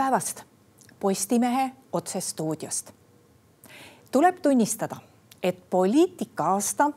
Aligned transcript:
päevast 0.00 0.42
Postimehe 1.00 1.70
otsestuudiost. 1.92 2.92
tuleb 4.12 4.36
tunnistada, 4.42 4.96
et 5.42 5.70
poliitika-aasta 5.70 6.90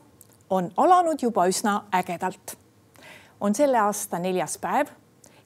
on 0.50 0.70
alanud 0.76 1.18
juba 1.22 1.46
üsna 1.46 1.82
ägedalt. 1.94 2.56
on 3.40 3.54
selle 3.54 3.78
aasta 3.78 4.18
neljas 4.18 4.58
päev 4.58 4.86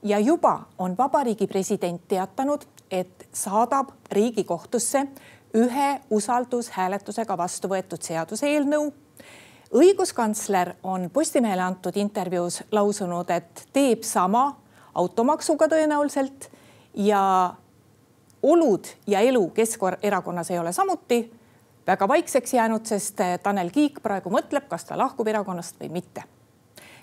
ja 0.03 0.19
juba 0.19 0.61
on 0.79 0.97
Vabariigi 0.99 1.47
President 1.47 2.03
teatanud, 2.09 2.63
et 2.91 3.29
saadab 3.33 3.89
Riigikohtusse 4.13 5.09
ühe 5.55 6.01
usaldushääletusega 6.11 7.39
vastu 7.39 7.69
võetud 7.69 8.03
seaduseelnõu. 8.03 8.93
õiguskantsler 9.75 10.75
on 10.83 11.11
Postimehele 11.11 11.63
antud 11.63 11.97
intervjuus 11.97 12.63
lausunud, 12.73 13.31
et 13.31 13.69
teeb 13.73 14.03
sama 14.03 14.61
automaksuga 14.95 15.67
tõenäoliselt 15.69 16.51
ja 16.99 17.55
olud 18.43 18.85
ja 19.07 19.21
elu 19.21 19.51
Keskerakonnas 19.51 20.51
ei 20.51 20.59
ole 20.59 20.73
samuti 20.73 21.39
väga 21.87 22.09
vaikseks 22.09 22.55
jäänud, 22.55 22.87
sest 22.87 23.21
Tanel 23.43 23.71
Kiik 23.71 24.03
praegu 24.03 24.31
mõtleb, 24.31 24.67
kas 24.69 24.85
ta 24.85 24.99
lahkub 24.99 25.29
erakonnast 25.29 25.81
või 25.81 25.89
mitte. 25.89 26.23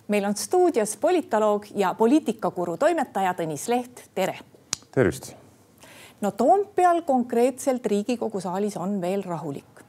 meil 0.07 0.25
on 0.25 0.35
stuudios 0.35 0.97
politoloog 1.01 1.65
ja 1.75 1.93
poliitikakuru 1.93 2.77
toimetaja 2.77 3.33
Tõnis 3.33 3.67
Leht, 3.67 4.03
tere. 4.15 4.39
tervist. 4.91 5.33
no 6.21 6.31
Toompeal 6.31 7.01
konkreetselt 7.01 7.85
Riigikogu 7.85 8.39
saalis 8.39 8.77
on 8.77 9.01
veel 9.01 9.23
rahulik. 9.23 9.81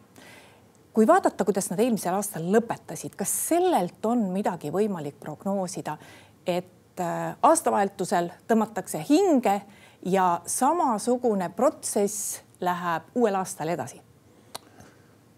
kui 0.93 1.07
vaadata, 1.07 1.45
kuidas 1.45 1.71
nad 1.71 1.81
eelmisel 1.81 2.15
aastal 2.15 2.43
lõpetasid, 2.43 3.17
kas 3.17 3.49
sellelt 3.49 4.07
on 4.07 4.19
midagi 4.19 4.71
võimalik 4.71 5.21
prognoosida, 5.21 5.99
et 6.47 7.01
äh, 7.01 7.37
aastavahetusel 7.43 8.31
tõmmatakse 8.49 9.05
hinge 9.09 9.61
ja 10.05 10.41
samasugune 10.47 11.49
protsess 11.57 12.41
läheb 12.61 13.03
uuel 13.15 13.35
aastal 13.35 13.69
edasi? 13.69 14.01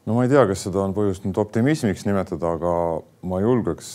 no 0.07 0.15
ma 0.15 0.25
ei 0.25 0.31
tea, 0.33 0.47
kas 0.49 0.63
seda 0.65 0.81
on 0.85 0.95
põhjust 0.97 1.27
nüüd 1.27 1.39
optimismiks 1.41 2.07
nimetada, 2.09 2.55
aga 2.57 2.73
ma 3.29 3.41
julgeks 3.45 3.91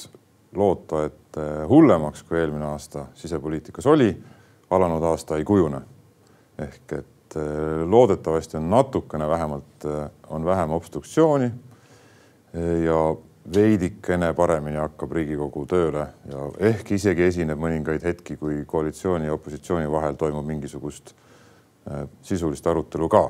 loota, 0.55 1.08
et 1.08 1.39
eh, 1.42 1.64
hullemaks 1.70 2.23
kui 2.28 2.38
eelmine 2.38 2.67
aasta 2.70 3.08
sisepoliitikas 3.17 3.88
oli, 3.89 4.11
alanud 4.70 5.03
aasta 5.09 5.38
ei 5.38 5.45
kujune. 5.47 5.81
ehk 6.61 6.94
et 7.00 7.38
eh, 7.42 7.81
loodetavasti 7.89 8.58
on 8.58 8.70
natukene 8.70 9.30
vähemalt, 9.30 9.86
eh, 9.86 10.09
on 10.30 10.45
vähem 10.45 10.72
obstruktsiooni 10.72 11.52
ja 12.86 12.98
veidikene 13.52 14.31
paremini 14.33 14.80
hakkab 14.80 15.11
Riigikogu 15.17 15.66
tööle 15.67 16.08
ja 16.30 16.47
ehk 16.72 16.94
isegi 16.95 17.25
esineb 17.27 17.59
mõningaid 17.59 18.05
hetki, 18.08 18.38
kui 18.39 18.63
koalitsiooni 18.67 19.27
ja 19.27 19.36
opositsiooni 19.36 19.89
vahel 19.91 20.16
toimub 20.19 20.47
mingisugust 20.47 21.13
äh, 21.89 22.05
sisulist 22.23 22.67
arutelu 22.67 23.09
ka 23.11 23.23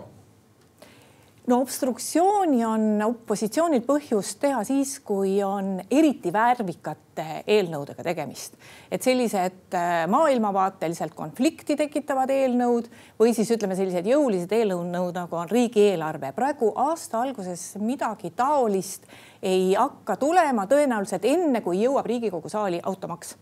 no 1.47 1.59
obstruktsiooni 1.61 2.63
on 2.65 3.01
opositsioonil 3.03 3.83
põhjust 3.87 4.39
teha 4.41 4.61
siis, 4.67 4.95
kui 5.03 5.35
on 5.43 5.75
eriti 5.91 6.31
värvikate 6.33 7.43
eelnõudega 7.47 8.03
tegemist. 8.05 8.55
et 8.91 9.03
sellised 9.03 9.75
äh, 9.75 10.05
maailmavaateliselt 10.07 11.13
konflikti 11.13 11.75
tekitavad 11.75 12.31
eelnõud 12.31 12.87
või 13.19 13.33
siis 13.35 13.51
ütleme, 13.51 13.75
sellised 13.75 14.07
jõulised 14.07 14.51
eelnõud 14.51 15.19
nagu 15.19 15.35
on 15.35 15.51
riigieelarve. 15.51 16.31
praegu 16.31 16.71
aasta 16.75 17.21
alguses 17.21 17.75
midagi 17.79 18.31
taolist 18.31 19.03
ei 19.41 19.73
hakka 19.75 20.15
tulema 20.15 20.65
tõenäoliselt 20.67 21.25
enne, 21.27 21.61
kui 21.61 21.81
jõuab 21.83 22.07
Riigikogu 22.07 22.49
saali 22.49 22.79
automaks. 22.83 23.35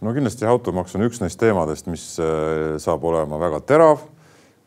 no 0.00 0.14
kindlasti 0.14 0.46
automaks 0.46 0.94
on 0.94 1.08
üks 1.10 1.20
neist 1.20 1.40
teemadest, 1.42 1.90
mis 1.90 2.14
äh, 2.22 2.78
saab 2.78 3.04
olema 3.04 3.38
väga 3.38 3.60
terav 3.66 4.06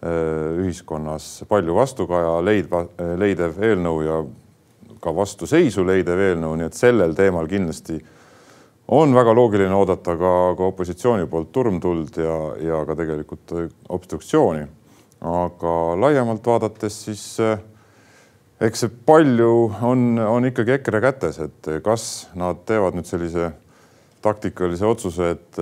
ühiskonnas 0.04 1.44
palju 1.48 1.76
vastukaja 1.78 2.40
leidva, 2.44 2.84
äh, 3.00 3.14
leidev 3.20 3.60
eelnõu 3.64 4.02
ja 4.04 4.18
ka 5.04 5.14
vastuseisu 5.16 5.86
leidev 5.88 6.20
eelnõu, 6.20 6.58
nii 6.60 6.68
et 6.68 6.78
sellel 6.78 7.16
teemal 7.16 7.48
kindlasti 7.48 8.00
on 8.94 9.16
väga 9.16 9.34
loogiline 9.36 9.76
oodata 9.76 10.16
ka, 10.20 10.32
ka 10.60 10.70
opositsiooni 10.74 11.28
poolt 11.32 11.52
turmtuld 11.56 12.20
ja, 12.20 12.38
ja 12.60 12.82
ka 12.88 12.98
tegelikult 13.00 13.54
obstruktsiooni. 13.90 14.68
aga 15.24 15.74
laiemalt 15.96 16.46
vaadates, 16.46 17.04
siis 17.06 17.40
äh, 17.40 17.60
eks 18.60 18.84
see 18.84 18.92
palju 19.08 19.72
on, 19.82 20.20
on 20.20 20.46
ikkagi 20.52 20.76
EKRE 20.80 21.00
kätes, 21.02 21.40
et 21.40 21.70
kas 21.84 22.28
nad 22.36 22.66
teevad 22.68 22.98
nüüd 23.00 23.08
sellise 23.08 23.54
taktikalise 24.24 24.86
otsuse, 24.88 25.30
et 25.36 25.58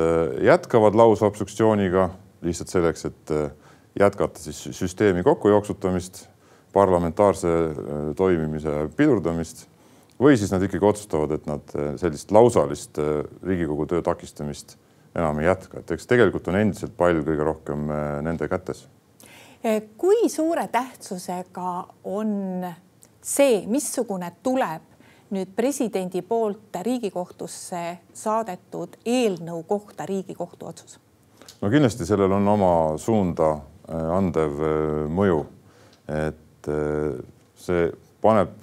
jätkavad 0.45 0.97
lausobstruktsiooniga 0.97 2.09
lihtsalt 2.45 2.73
selleks, 2.73 3.05
et 3.09 3.33
jätkata 3.99 4.39
siis 4.39 4.63
süsteemi 4.71 5.23
kokkujooksutamist, 5.23 6.27
parlamentaarse 6.73 7.47
äh, 7.47 7.75
toimimise 8.15 8.89
pidurdamist 8.95 9.67
või 10.21 10.37
siis 10.37 10.51
nad 10.53 10.63
ikkagi 10.63 10.85
otsustavad, 10.85 11.33
et 11.35 11.49
nad 11.49 11.73
äh, 11.75 11.93
sellist 11.99 12.31
lausalist 12.31 12.99
äh, 13.01 13.23
Riigikogu 13.43 13.85
töö 13.91 14.01
takistamist 14.05 14.77
enam 15.15 15.41
ei 15.41 15.49
jätka, 15.49 15.81
et 15.81 15.91
eks 15.91 16.07
tegelikult 16.07 16.47
on 16.47 16.59
endiselt 16.61 16.95
pall 16.97 17.19
kõige 17.25 17.43
rohkem 17.43 17.89
nende 18.23 18.47
kätes. 18.47 18.85
kui 19.97 20.29
suure 20.29 20.67
tähtsusega 20.71 21.73
on 22.03 22.63
see, 23.21 23.65
missugune 23.67 24.31
tuleb 24.43 24.87
nüüd 25.35 25.51
presidendi 25.55 26.21
poolt 26.21 26.79
Riigikohtusse 26.81 27.97
saadetud 28.13 28.95
eelnõu 29.05 29.63
kohta 29.67 30.05
Riigikohtu 30.05 30.71
otsus? 30.71 30.99
no 31.61 31.69
kindlasti 31.69 32.07
sellel 32.07 32.31
on 32.31 32.47
oma 32.47 32.71
suunda 32.97 33.57
andev 33.91 34.61
äh, 34.61 35.03
mõju. 35.11 35.43
et 36.11 36.67
äh, 36.67 37.19
see 37.55 37.89
paneb 38.21 38.55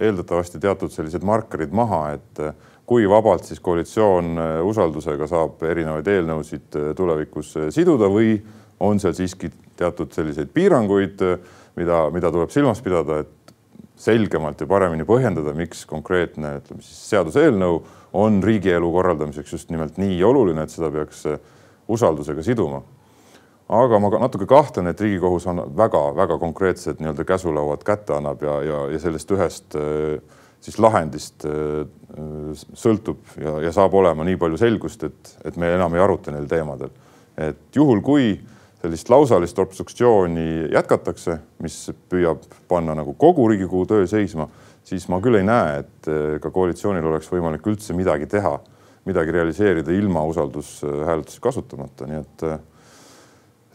eeldatavasti 0.00 0.58
teatud 0.58 0.90
sellised 0.90 1.22
markerid 1.24 1.72
maha, 1.72 2.16
et 2.16 2.40
kui 2.84 3.06
vabalt 3.08 3.46
siis 3.46 3.60
koalitsioon 3.62 4.34
usaldusega 4.66 5.28
saab 5.30 5.62
erinevaid 5.64 6.08
eelnõusid 6.10 6.74
tulevikus 6.98 7.52
siduda 7.72 8.08
või 8.10 8.34
on 8.82 8.98
seal 9.00 9.14
siiski 9.16 9.52
teatud 9.78 10.10
selliseid 10.12 10.50
piiranguid, 10.52 11.22
mida, 11.78 12.00
mida 12.12 12.32
tuleb 12.34 12.50
silmas 12.52 12.82
pidada, 12.84 13.20
et 13.22 13.54
selgemalt 13.96 14.60
ja 14.60 14.68
paremini 14.68 15.06
põhjendada, 15.06 15.54
miks 15.56 15.84
konkreetne, 15.88 16.56
ütleme 16.58 16.82
siis 16.82 16.98
seaduseelnõu 17.14 17.78
on 18.18 18.42
riigielu 18.44 18.90
korraldamiseks 18.98 19.54
just 19.54 19.70
nimelt 19.70 20.00
nii 20.02 20.18
oluline, 20.26 20.66
et 20.66 20.74
seda 20.74 20.90
peaks 20.92 21.22
usaldusega 21.94 22.42
siduma 22.42 22.82
aga 23.74 23.98
ma 24.02 24.10
natuke 24.22 24.46
kahtlen, 24.50 24.88
et 24.90 25.00
Riigikohus 25.00 25.46
on 25.50 25.62
väga-väga 25.76 26.38
konkreetsed 26.42 27.00
nii-öelda 27.02 27.26
käsulauad 27.28 27.84
kätte 27.86 28.16
annab 28.16 28.42
ja, 28.44 28.56
ja, 28.62 28.80
ja 28.92 29.02
sellest 29.02 29.30
ühest 29.34 29.76
äh, 29.78 30.18
siis 30.64 30.78
lahendist 30.80 31.44
äh, 31.48 31.84
sõltub 32.78 33.36
ja, 33.40 33.58
ja 33.66 33.72
saab 33.74 33.94
olema 33.98 34.26
nii 34.26 34.38
palju 34.40 34.60
selgust, 34.60 35.06
et, 35.08 35.36
et 35.44 35.56
me 35.60 35.72
enam 35.74 35.94
ei 35.96 36.02
aruta 36.04 36.34
neil 36.34 36.48
teemadel. 36.50 36.92
et 37.36 37.76
juhul, 37.76 38.00
kui 38.04 38.34
sellist 38.84 39.08
lausalist 39.10 39.58
obstruktsiooni 39.58 40.68
jätkatakse, 40.74 41.38
mis 41.64 41.78
püüab 42.12 42.44
panna 42.68 42.94
nagu 42.96 43.16
kogu 43.18 43.48
Riigikogu 43.50 43.88
töö 43.90 44.06
seisma, 44.06 44.48
siis 44.84 45.08
ma 45.08 45.20
küll 45.24 45.40
ei 45.40 45.48
näe, 45.48 45.80
et 45.84 46.12
äh, 46.12 46.36
ka 46.40 46.52
koalitsioonil 46.54 47.10
oleks 47.10 47.32
võimalik 47.32 47.66
üldse 47.72 47.96
midagi 47.96 48.28
teha, 48.30 48.58
midagi 49.04 49.34
realiseerida 49.36 49.92
ilma 49.92 50.22
usaldushääletusi 50.30 51.42
kasutamata, 51.44 52.06
nii 52.08 52.22
et 52.22 52.46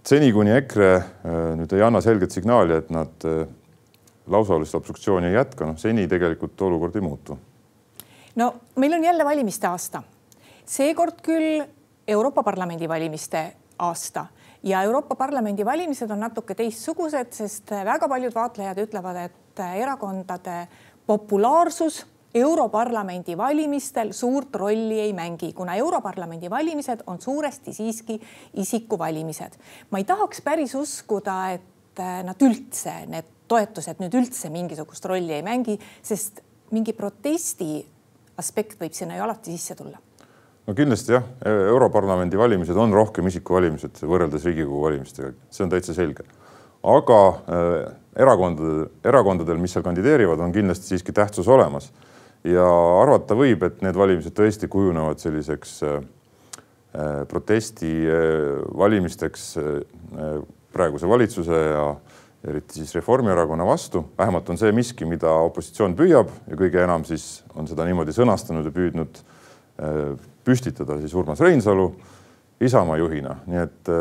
seni, 0.10 0.32
kuni 0.34 0.54
EKRE 0.58 0.90
äh, 0.96 1.38
nüüd 1.60 1.74
ei 1.76 1.84
anna 1.86 2.02
selget 2.02 2.34
signaali, 2.34 2.80
et 2.82 2.90
nad 2.94 3.28
äh, 3.30 3.44
lausalist 4.30 4.78
obstruktsiooni 4.78 5.30
ei 5.30 5.38
jätka, 5.38 5.68
noh 5.70 5.78
seni 5.78 6.08
tegelikult 6.10 6.62
olukord 6.66 6.98
ei 6.98 7.06
muutu. 7.06 7.38
no 8.36 8.54
meil 8.76 8.94
on 8.98 9.04
jälle 9.04 9.26
valimiste 9.26 9.68
aasta, 9.68 10.04
seekord 10.66 11.22
küll 11.26 11.64
Euroopa 12.08 12.44
Parlamendi 12.44 12.90
valimiste 12.90 13.44
aasta 13.80 14.26
ja 14.64 14.82
Euroopa 14.84 15.16
Parlamendi 15.16 15.66
valimised 15.66 16.12
on 16.12 16.20
natuke 16.26 16.56
teistsugused, 16.56 17.34
sest 17.34 17.72
väga 17.72 18.10
paljud 18.10 18.36
vaatlejad 18.36 18.82
ütlevad, 18.86 19.26
et 19.30 19.62
erakondade 19.76 20.64
populaarsus 21.08 22.06
Europarlamendi 22.34 23.34
valimistel 23.38 24.12
suurt 24.14 24.56
rolli 24.56 25.00
ei 25.00 25.14
mängi, 25.18 25.54
kuna 25.54 25.76
Europarlamendi 25.76 26.50
valimised 26.50 27.02
on 27.08 27.22
suuresti 27.22 27.74
siiski 27.74 28.20
isikuvalimised. 28.54 29.58
ma 29.90 29.98
ei 29.98 30.04
tahaks 30.04 30.42
päris 30.42 30.76
uskuda, 30.76 31.38
et 31.58 32.00
äh, 32.00 32.20
nad 32.24 32.42
üldse, 32.46 32.94
need 33.10 33.26
toetused 33.50 33.98
nüüd 34.04 34.14
üldse 34.14 34.52
mingisugust 34.54 35.06
rolli 35.10 35.34
ei 35.34 35.42
mängi, 35.42 35.80
sest 36.06 36.44
mingi 36.72 36.94
protesti 36.94 37.80
aspekt 38.38 38.78
võib 38.80 38.94
sinna 38.94 39.18
ju 39.18 39.26
alati 39.26 39.56
sisse 39.58 39.76
tulla 39.76 39.98
no 40.70 40.76
kindlasti 40.78 41.16
jah, 41.16 41.26
Europarlamendi 41.50 42.38
valimised 42.38 42.78
on 42.78 42.94
rohkem 42.94 43.26
isikuvalimised 43.32 44.04
võrreldes 44.06 44.46
Riigikogu 44.46 44.84
valimistega, 44.84 45.34
see 45.50 45.66
on 45.66 45.74
täitsa 45.74 45.98
selge. 45.98 46.28
aga 46.86 47.18
äh, 47.26 47.90
erakondadel, 48.22 48.86
erakondadel, 49.04 49.58
mis 49.58 49.74
seal 49.74 49.84
kandideerivad, 49.88 50.46
on 50.46 50.54
kindlasti 50.54 50.94
siiski 50.94 51.16
tähtsus 51.16 51.50
olemas 51.50 51.90
ja 52.48 52.68
arvata 53.02 53.36
võib, 53.38 53.64
et 53.68 53.82
need 53.86 53.98
valimised 53.98 54.36
tõesti 54.38 54.70
kujunevad 54.72 55.22
selliseks 55.22 55.76
äh, 55.88 56.00
protesti 57.30 57.92
valimisteks 58.74 59.44
praeguse 60.74 61.06
valitsuse 61.06 61.60
ja 61.60 61.84
eriti 62.50 62.80
siis 62.80 62.96
Reformierakonna 62.98 63.68
vastu, 63.68 64.02
vähemalt 64.18 64.50
on 64.50 64.58
see 64.58 64.72
miski, 64.74 65.06
mida 65.06 65.30
opositsioon 65.46 65.94
püüab 66.00 66.32
ja 66.50 66.58
kõige 66.58 66.82
enam 66.82 67.06
siis 67.06 67.44
on 67.54 67.70
seda 67.70 67.86
niimoodi 67.86 68.16
sõnastanud 68.16 68.66
ja 68.66 68.74
püüdnud 68.74 69.22
püstitada 70.48 70.98
siis 70.98 71.14
Urmas 71.14 71.44
Reinsalu 71.46 71.92
Isamaa 72.66 72.98
juhina, 73.00 73.38
nii 73.46 73.62
et 73.62 73.94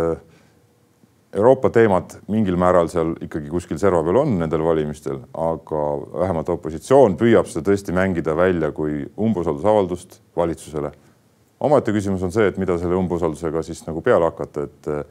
Euroopa 1.33 1.69
teemad 1.69 2.15
mingil 2.33 2.57
määral 2.57 2.89
seal 2.89 3.11
ikkagi 3.21 3.51
kuskil 3.53 3.77
serva 3.81 4.01
peal 4.05 4.17
on 4.23 4.31
nendel 4.41 4.63
valimistel, 4.65 5.19
aga 5.37 5.83
vähemalt 6.23 6.49
opositsioon 6.55 7.19
püüab 7.21 7.51
seda 7.51 7.67
tõesti 7.67 7.93
mängida 7.93 8.33
välja 8.37 8.71
kui 8.73 9.03
umbusaldusavaldust 9.13 10.23
valitsusele. 10.37 10.93
omaette 11.61 11.93
küsimus 11.93 12.23
on 12.25 12.33
see, 12.33 12.47
et 12.49 12.57
mida 12.57 12.79
selle 12.79 12.97
umbusaldusega 12.97 13.63
siis 13.63 13.85
nagu 13.85 14.01
peale 14.01 14.25
hakata, 14.25 14.65
et 14.65 14.89
eh, 14.95 15.05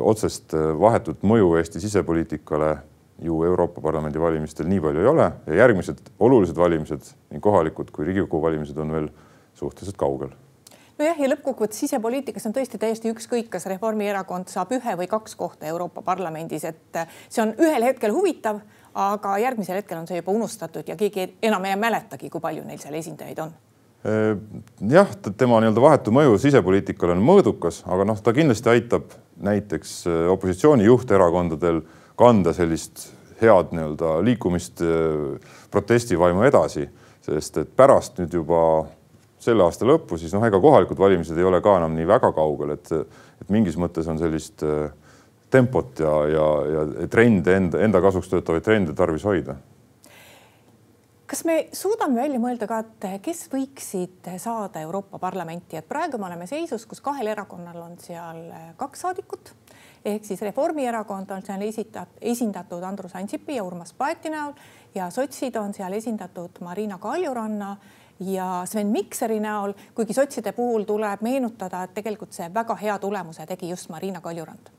otsest 0.00 0.56
vahetut 0.80 1.20
mõju 1.20 1.52
Eesti 1.60 1.84
sisepoliitikale 1.84 2.72
ju 3.20 3.42
Euroopa 3.44 3.84
Parlamendi 3.84 4.20
valimistel 4.20 4.72
nii 4.72 4.80
palju 4.80 5.04
ei 5.04 5.12
ole 5.12 5.30
ja 5.46 5.60
järgmised 5.60 6.00
olulised 6.18 6.56
valimised, 6.56 7.12
nii 7.32 7.44
kohalikud 7.44 7.92
kui 7.92 8.08
Riigikogu 8.08 8.40
valimised 8.48 8.80
on 8.80 8.98
veel 8.98 9.12
suhteliselt 9.52 10.00
kaugel 10.00 10.32
nojah, 10.98 11.20
ja 11.20 11.28
lõppkokkuvõttes 11.32 11.82
sisepoliitikas 11.84 12.48
on 12.48 12.54
tõesti 12.56 12.80
täiesti 12.80 13.12
ükskõik, 13.12 13.50
kas 13.52 13.68
Reformierakond 13.70 14.50
saab 14.52 14.72
ühe 14.76 14.96
või 14.98 15.08
kaks 15.10 15.36
kohta 15.38 15.68
Euroopa 15.70 16.02
Parlamendis, 16.02 16.64
et 16.64 17.00
see 17.28 17.42
on 17.44 17.54
ühel 17.60 17.84
hetkel 17.90 18.14
huvitav, 18.14 18.62
aga 18.96 19.36
järgmisel 19.42 19.82
hetkel 19.82 20.00
on 20.00 20.08
see 20.08 20.22
juba 20.22 20.32
unustatud 20.32 20.88
ja 20.88 20.96
keegi 20.96 21.34
enam 21.44 21.64
ei 21.68 21.76
mäletagi, 21.76 22.30
kui 22.32 22.40
palju 22.40 22.64
neil 22.64 22.80
seal 22.82 22.96
esindajaid 22.96 23.44
on. 23.44 23.54
Jah, 24.86 25.08
tema 25.36 25.58
nii-öelda 25.58 25.82
vahetu 25.82 26.12
mõju 26.14 26.36
sisepoliitikale 26.38 27.16
on 27.16 27.24
mõõdukas, 27.26 27.80
aga 27.90 28.04
noh, 28.06 28.20
ta 28.22 28.30
kindlasti 28.36 28.70
aitab 28.70 29.16
näiteks 29.42 29.94
äh, 30.06 30.18
opositsiooni 30.30 30.86
juhterakondadel 30.86 31.80
kanda 32.18 32.52
sellist 32.54 33.08
head 33.40 33.72
nii-öelda 33.74 34.20
liikumist, 34.24 34.84
äh, 34.84 35.50
protestivaimu 35.74 36.46
edasi, 36.46 36.86
sest 37.26 37.58
et 37.64 37.74
pärast 37.76 38.20
nüüd 38.22 38.38
juba 38.38 38.60
selle 39.46 39.64
aasta 39.64 39.86
lõppu, 39.88 40.18
siis 40.20 40.34
noh, 40.34 40.44
ega 40.46 40.60
kohalikud 40.62 40.98
valimised 41.00 41.38
ei 41.38 41.46
ole 41.46 41.62
ka 41.64 41.76
enam 41.80 41.94
nii 41.96 42.08
väga 42.08 42.32
kaugel, 42.36 42.74
et, 42.76 42.92
et 43.40 43.52
mingis 43.52 43.78
mõttes 43.80 44.08
on 44.10 44.18
sellist 44.20 44.64
äh, 44.66 44.90
tempot 45.50 46.02
ja, 46.02 46.12
ja, 46.30 46.50
ja 46.72 47.08
trende 47.10 47.56
enda, 47.56 47.80
enda 47.86 48.02
kasuks 48.04 48.30
töötavaid 48.32 48.66
trende 48.66 48.94
tarvis 48.96 49.24
hoida. 49.26 49.56
kas 51.26 51.42
me 51.44 51.56
suudame 51.74 52.20
välja 52.20 52.38
mõelda 52.38 52.68
ka, 52.70 52.78
et 52.84 53.06
kes 53.22 53.46
võiksid 53.50 54.28
saada 54.38 54.80
Euroopa 54.86 55.18
Parlamenti, 55.18 55.76
et 55.76 55.88
praegu 55.88 56.20
me 56.22 56.28
oleme 56.28 56.46
seisus, 56.46 56.86
kus 56.86 57.02
kahel 57.02 57.32
erakonnal 57.32 57.80
on 57.82 57.96
seal 57.98 58.44
kaks 58.78 59.06
saadikut. 59.06 59.54
Ehk 60.06 60.22
siis 60.24 60.42
Reformierakond 60.46 61.30
on 61.34 61.42
seal 61.42 61.64
esitat-, 61.66 62.18
esindatud 62.20 62.82
Andrus 62.86 63.16
Ansipi 63.18 63.56
ja 63.56 63.64
Urmas 63.66 63.90
Paeti 63.92 64.30
näol 64.30 64.54
ja 64.94 65.10
sotsid 65.10 65.56
on 65.58 65.74
seal 65.74 65.98
esindatud 65.98 66.60
Marina 66.62 66.98
Kaljuranna 67.02 67.72
ja 68.20 68.62
Sven 68.64 68.86
Mikseri 68.94 69.40
näol, 69.40 69.74
kuigi 69.94 70.14
sotside 70.16 70.52
puhul 70.52 70.84
tuleb 70.88 71.22
meenutada, 71.22 71.82
et 71.84 71.94
tegelikult 71.94 72.32
see 72.32 72.48
väga 72.54 72.76
hea 72.80 72.98
tulemuse 72.98 73.46
tegi 73.46 73.68
just 73.70 73.90
Marina 73.92 74.20
Kaljurand 74.20 74.72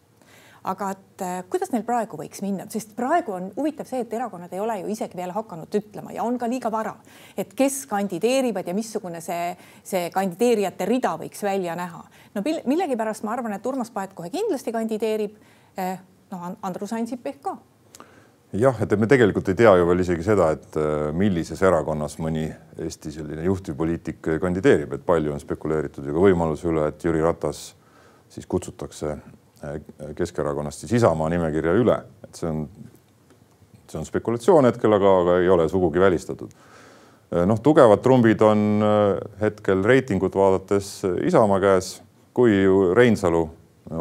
aga 0.67 0.89
et 0.91 1.21
äh, 1.21 1.35
kuidas 1.49 1.71
neil 1.71 1.85
praegu 1.87 2.17
võiks 2.19 2.41
minna, 2.43 2.65
sest 2.71 2.91
praegu 2.97 3.35
on 3.35 3.49
huvitav 3.55 3.87
see, 3.87 4.01
et 4.03 4.13
erakonnad 4.13 4.53
ei 4.53 4.59
ole 4.59 4.79
ju 4.81 4.89
isegi 4.91 5.17
veel 5.17 5.31
hakanud 5.35 5.77
ütlema 5.79 6.11
ja 6.15 6.25
on 6.27 6.37
ka 6.39 6.49
liiga 6.49 6.71
vara, 6.73 6.95
et 7.37 7.53
kes 7.57 7.85
kandideerivad 7.89 8.67
ja 8.67 8.75
missugune 8.77 9.21
see, 9.23 9.53
see 9.87 10.09
kandideerijate 10.13 10.89
rida 10.89 11.13
võiks 11.21 11.43
välja 11.45 11.77
näha. 11.79 12.03
no 12.35 12.43
millegipärast 12.43 13.23
ma 13.23 13.35
arvan, 13.37 13.55
et 13.55 13.65
Urmas 13.65 13.91
Paet 13.93 14.13
kohe 14.17 14.29
kindlasti 14.33 14.73
kandideerib. 14.75 15.39
Noh, 16.31 16.45
Andrus 16.65 16.91
Ansip 16.97 17.25
ehk 17.29 17.43
ka 17.45 17.53
jah, 18.55 18.77
et 18.81 18.93
me 18.99 19.07
tegelikult 19.09 19.49
ei 19.51 19.57
tea 19.59 19.73
ju 19.75 19.87
veel 19.89 20.03
isegi 20.03 20.23
seda, 20.23 20.51
et 20.55 20.77
äh, 20.79 21.09
millises 21.15 21.61
erakonnas 21.65 22.17
mõni 22.23 22.47
Eesti 22.79 23.11
selline 23.11 23.43
juhtivpoliitik 23.47 24.21
kandideerib, 24.41 24.93
et 24.95 25.03
palju 25.07 25.33
on 25.33 25.41
spekuleeritud 25.41 26.07
ju 26.07 26.15
ka 26.15 26.23
võimaluse 26.23 26.69
üle, 26.71 26.87
et 26.87 27.03
Jüri 27.03 27.23
Ratas 27.25 27.73
siis 28.31 28.47
kutsutakse 28.47 29.17
äh, 29.17 29.81
Keskerakonnast 30.15 30.85
siis 30.85 30.95
Isamaa 31.01 31.29
nimekirja 31.33 31.75
üle, 31.75 31.99
et 32.23 32.39
see 32.39 32.47
on, 32.47 32.63
see 33.89 33.99
on 33.99 34.07
spekulatsioon 34.07 34.71
hetkel, 34.71 34.95
aga, 34.95 35.13
aga 35.25 35.37
ei 35.43 35.51
ole 35.51 35.67
sugugi 35.71 35.99
välistatud. 35.99 36.55
Äh, 37.33 37.43
noh, 37.49 37.59
tugevad 37.59 37.99
trumbid 38.05 38.47
on 38.47 38.83
hetkel 39.43 39.83
reitingut 39.83 40.39
vaadates 40.39 41.01
Isamaa 41.27 41.59
käes, 41.63 41.97
kui 42.37 42.63
Reinsalu 42.95 43.43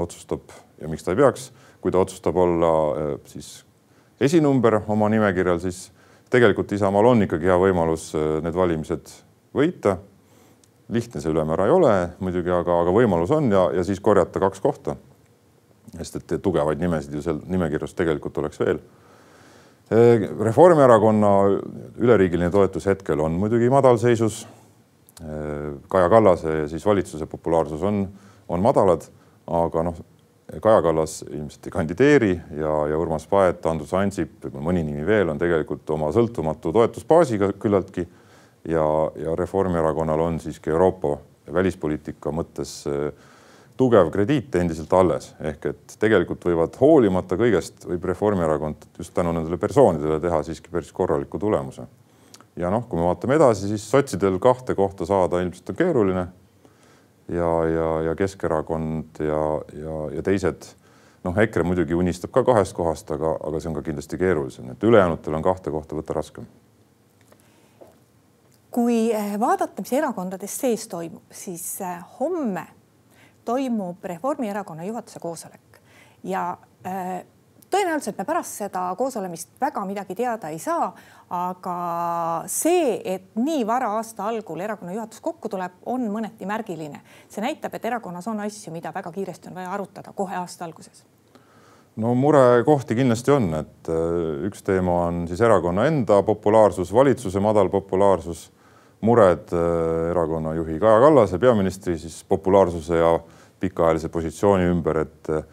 otsustab 0.06 0.54
ja 0.78 0.90
miks 0.92 1.02
ta 1.02 1.14
ei 1.14 1.24
peaks, 1.24 1.50
kui 1.82 1.90
ta 1.90 1.98
otsustab 2.02 2.36
olla 2.36 2.70
siis 3.26 3.65
esinumber 4.20 4.80
oma 4.88 5.08
nimekirjal, 5.12 5.60
siis 5.60 5.86
tegelikult 6.32 6.72
Isamaal 6.72 7.12
on 7.12 7.24
ikkagi 7.26 7.48
hea 7.50 7.56
võimalus 7.60 8.10
äh, 8.16 8.36
need 8.44 8.56
valimised 8.56 9.12
võita. 9.56 9.98
lihtne 10.88 11.20
see 11.20 11.30
ülemäära 11.32 11.66
ei 11.66 11.72
ole 11.74 11.92
muidugi, 12.22 12.50
aga, 12.50 12.80
aga 12.84 12.92
võimalus 12.94 13.32
on 13.34 13.50
ja, 13.50 13.64
ja 13.74 13.84
siis 13.84 14.00
korjata 14.00 14.40
kaks 14.40 14.60
kohta. 14.60 14.96
sest 15.96 16.16
et 16.16 16.42
tugevaid 16.42 16.78
nimesid 16.78 17.14
ju 17.14 17.22
seal 17.22 17.40
nimekirjas 17.46 17.94
tegelikult 17.94 18.38
oleks 18.38 18.60
veel. 18.60 18.80
Äh, 19.92 20.28
Reformierakonna 20.40 21.32
üleriigiline 21.98 22.50
toetus 22.50 22.86
hetkel 22.86 23.20
on 23.20 23.32
muidugi 23.32 23.70
madalseisus. 23.70 24.46
Äh, 25.20 25.76
Kaja 25.88 26.08
Kallase 26.08 26.58
ja 26.62 26.68
siis 26.68 26.86
valitsuse 26.86 27.26
populaarsus 27.26 27.82
on, 27.82 28.08
on 28.48 28.60
madalad, 28.60 29.06
aga 29.46 29.82
noh 29.82 30.04
Kaja 30.46 30.82
Kallas 30.82 31.24
ilmselt 31.26 31.66
ei 31.66 31.72
kandideeri 31.74 32.32
ja, 32.54 32.72
ja 32.90 32.98
Urmas 32.98 33.26
Paet, 33.26 33.64
Andrus 33.66 33.94
Ansip, 33.98 34.44
mõni 34.54 34.84
nimi 34.86 35.02
veel 35.06 35.32
on 35.32 35.40
tegelikult 35.40 35.90
oma 35.90 36.12
sõltumatu 36.14 36.70
toetusbaasiga 36.72 37.50
küllaltki. 37.58 38.06
ja, 38.68 38.84
ja 39.18 39.34
Reformierakonnal 39.38 40.20
on 40.20 40.38
siiski 40.40 40.70
Euroopa 40.70 41.16
välispoliitika 41.52 42.30
mõttes 42.30 42.78
äh, 42.86 43.10
tugev 43.76 44.10
krediit 44.14 44.54
endiselt 44.54 44.92
alles, 44.96 45.32
ehk 45.40 45.66
et 45.72 45.98
tegelikult 46.00 46.46
võivad 46.48 46.78
hoolimata 46.80 47.36
kõigest, 47.36 47.84
võib 47.84 48.04
Reformierakond 48.04 48.86
just 48.98 49.14
tänu 49.14 49.34
nendele 49.34 49.58
persoonidele 49.58 50.20
teha 50.22 50.42
siiski 50.46 50.70
päris 50.70 50.92
korraliku 50.92 51.38
tulemuse. 51.38 51.86
ja 52.56 52.70
noh, 52.70 52.86
kui 52.88 52.98
me 52.98 53.04
vaatame 53.04 53.34
edasi, 53.34 53.68
siis 53.68 53.90
sotsidel 53.90 54.38
kahte 54.38 54.74
kohta 54.74 55.06
saada 55.06 55.42
ilmselt 55.42 55.74
on 55.74 55.76
keeruline 55.76 56.26
ja, 57.28 57.64
ja, 57.64 58.02
ja 58.02 58.14
Keskerakond 58.14 59.20
ja, 59.20 59.42
ja, 59.72 59.96
ja 60.16 60.22
teised. 60.22 60.68
noh, 61.24 61.38
EKRE 61.42 61.64
muidugi 61.66 61.94
unistab 61.94 62.30
ka 62.30 62.44
kahest 62.46 62.76
kohast, 62.76 63.10
aga, 63.10 63.32
aga 63.42 63.60
see 63.60 63.70
on 63.72 63.74
ka 63.74 63.82
kindlasti 63.82 64.18
keerulisem, 64.18 64.70
et 64.70 64.84
ülejäänutel 64.84 65.34
on 65.34 65.42
kahte 65.42 65.70
kohta 65.74 65.98
võtta 65.98 66.14
raskem. 66.14 66.46
kui 68.70 69.12
eh, 69.12 69.38
vaadata, 69.40 69.82
mis 69.82 69.92
erakondades 69.92 70.58
sees 70.60 70.88
toimub, 70.88 71.24
siis 71.32 71.80
eh, 71.80 72.02
homme 72.20 72.66
toimub 73.44 74.04
Reformierakonna 74.04 74.84
juhatuse 74.84 75.18
koosolek 75.22 75.80
ja 76.24 76.58
äh, 76.86 77.24
tõenäoliselt 77.70 78.18
me 78.18 78.24
pärast 78.24 78.60
seda 78.62 78.86
koosolemist 78.98 79.56
väga 79.60 79.84
midagi 79.88 80.14
teada 80.14 80.50
ei 80.52 80.58
saa, 80.62 80.88
aga 81.30 81.76
see, 82.50 83.00
et 83.04 83.34
nii 83.34 83.66
vara 83.66 83.92
aasta 83.98 84.28
algul 84.30 84.60
erakonna 84.60 84.94
juhatus 84.94 85.20
kokku 85.20 85.50
tuleb, 85.52 85.82
on 85.86 86.06
mõneti 86.12 86.46
märgiline. 86.46 87.00
see 87.28 87.42
näitab, 87.42 87.74
et 87.74 87.84
erakonnas 87.84 88.28
on 88.28 88.40
asju, 88.40 88.72
mida 88.72 88.94
väga 88.94 89.12
kiiresti 89.12 89.48
on 89.48 89.54
vaja 89.54 89.72
arutada 89.72 90.12
kohe 90.12 90.36
aasta 90.36 90.64
alguses 90.64 91.04
no 91.96 92.14
murekohti 92.14 92.96
kindlasti 92.98 93.32
on, 93.32 93.48
et 93.62 93.88
äh, 93.88 94.44
üks 94.48 94.62
teema 94.66 95.06
on 95.06 95.24
siis 95.28 95.40
erakonna 95.40 95.86
enda 95.88 96.20
populaarsus, 96.26 96.92
valitsuse 96.92 97.40
madal 97.40 97.70
populaarsus, 97.72 98.50
mured 99.06 99.52
äh, 99.56 100.10
erakonna 100.12 100.54
juhi 100.58 100.78
Kaja 100.82 101.00
Kallase, 101.06 101.40
peaministri 101.40 101.96
siis 101.98 102.22
populaarsuse 102.28 103.00
ja 103.00 103.14
pikaajalise 103.60 104.10
positsiooni 104.12 104.68
ümber, 104.74 105.00
et 105.06 105.32
äh, 105.32 105.46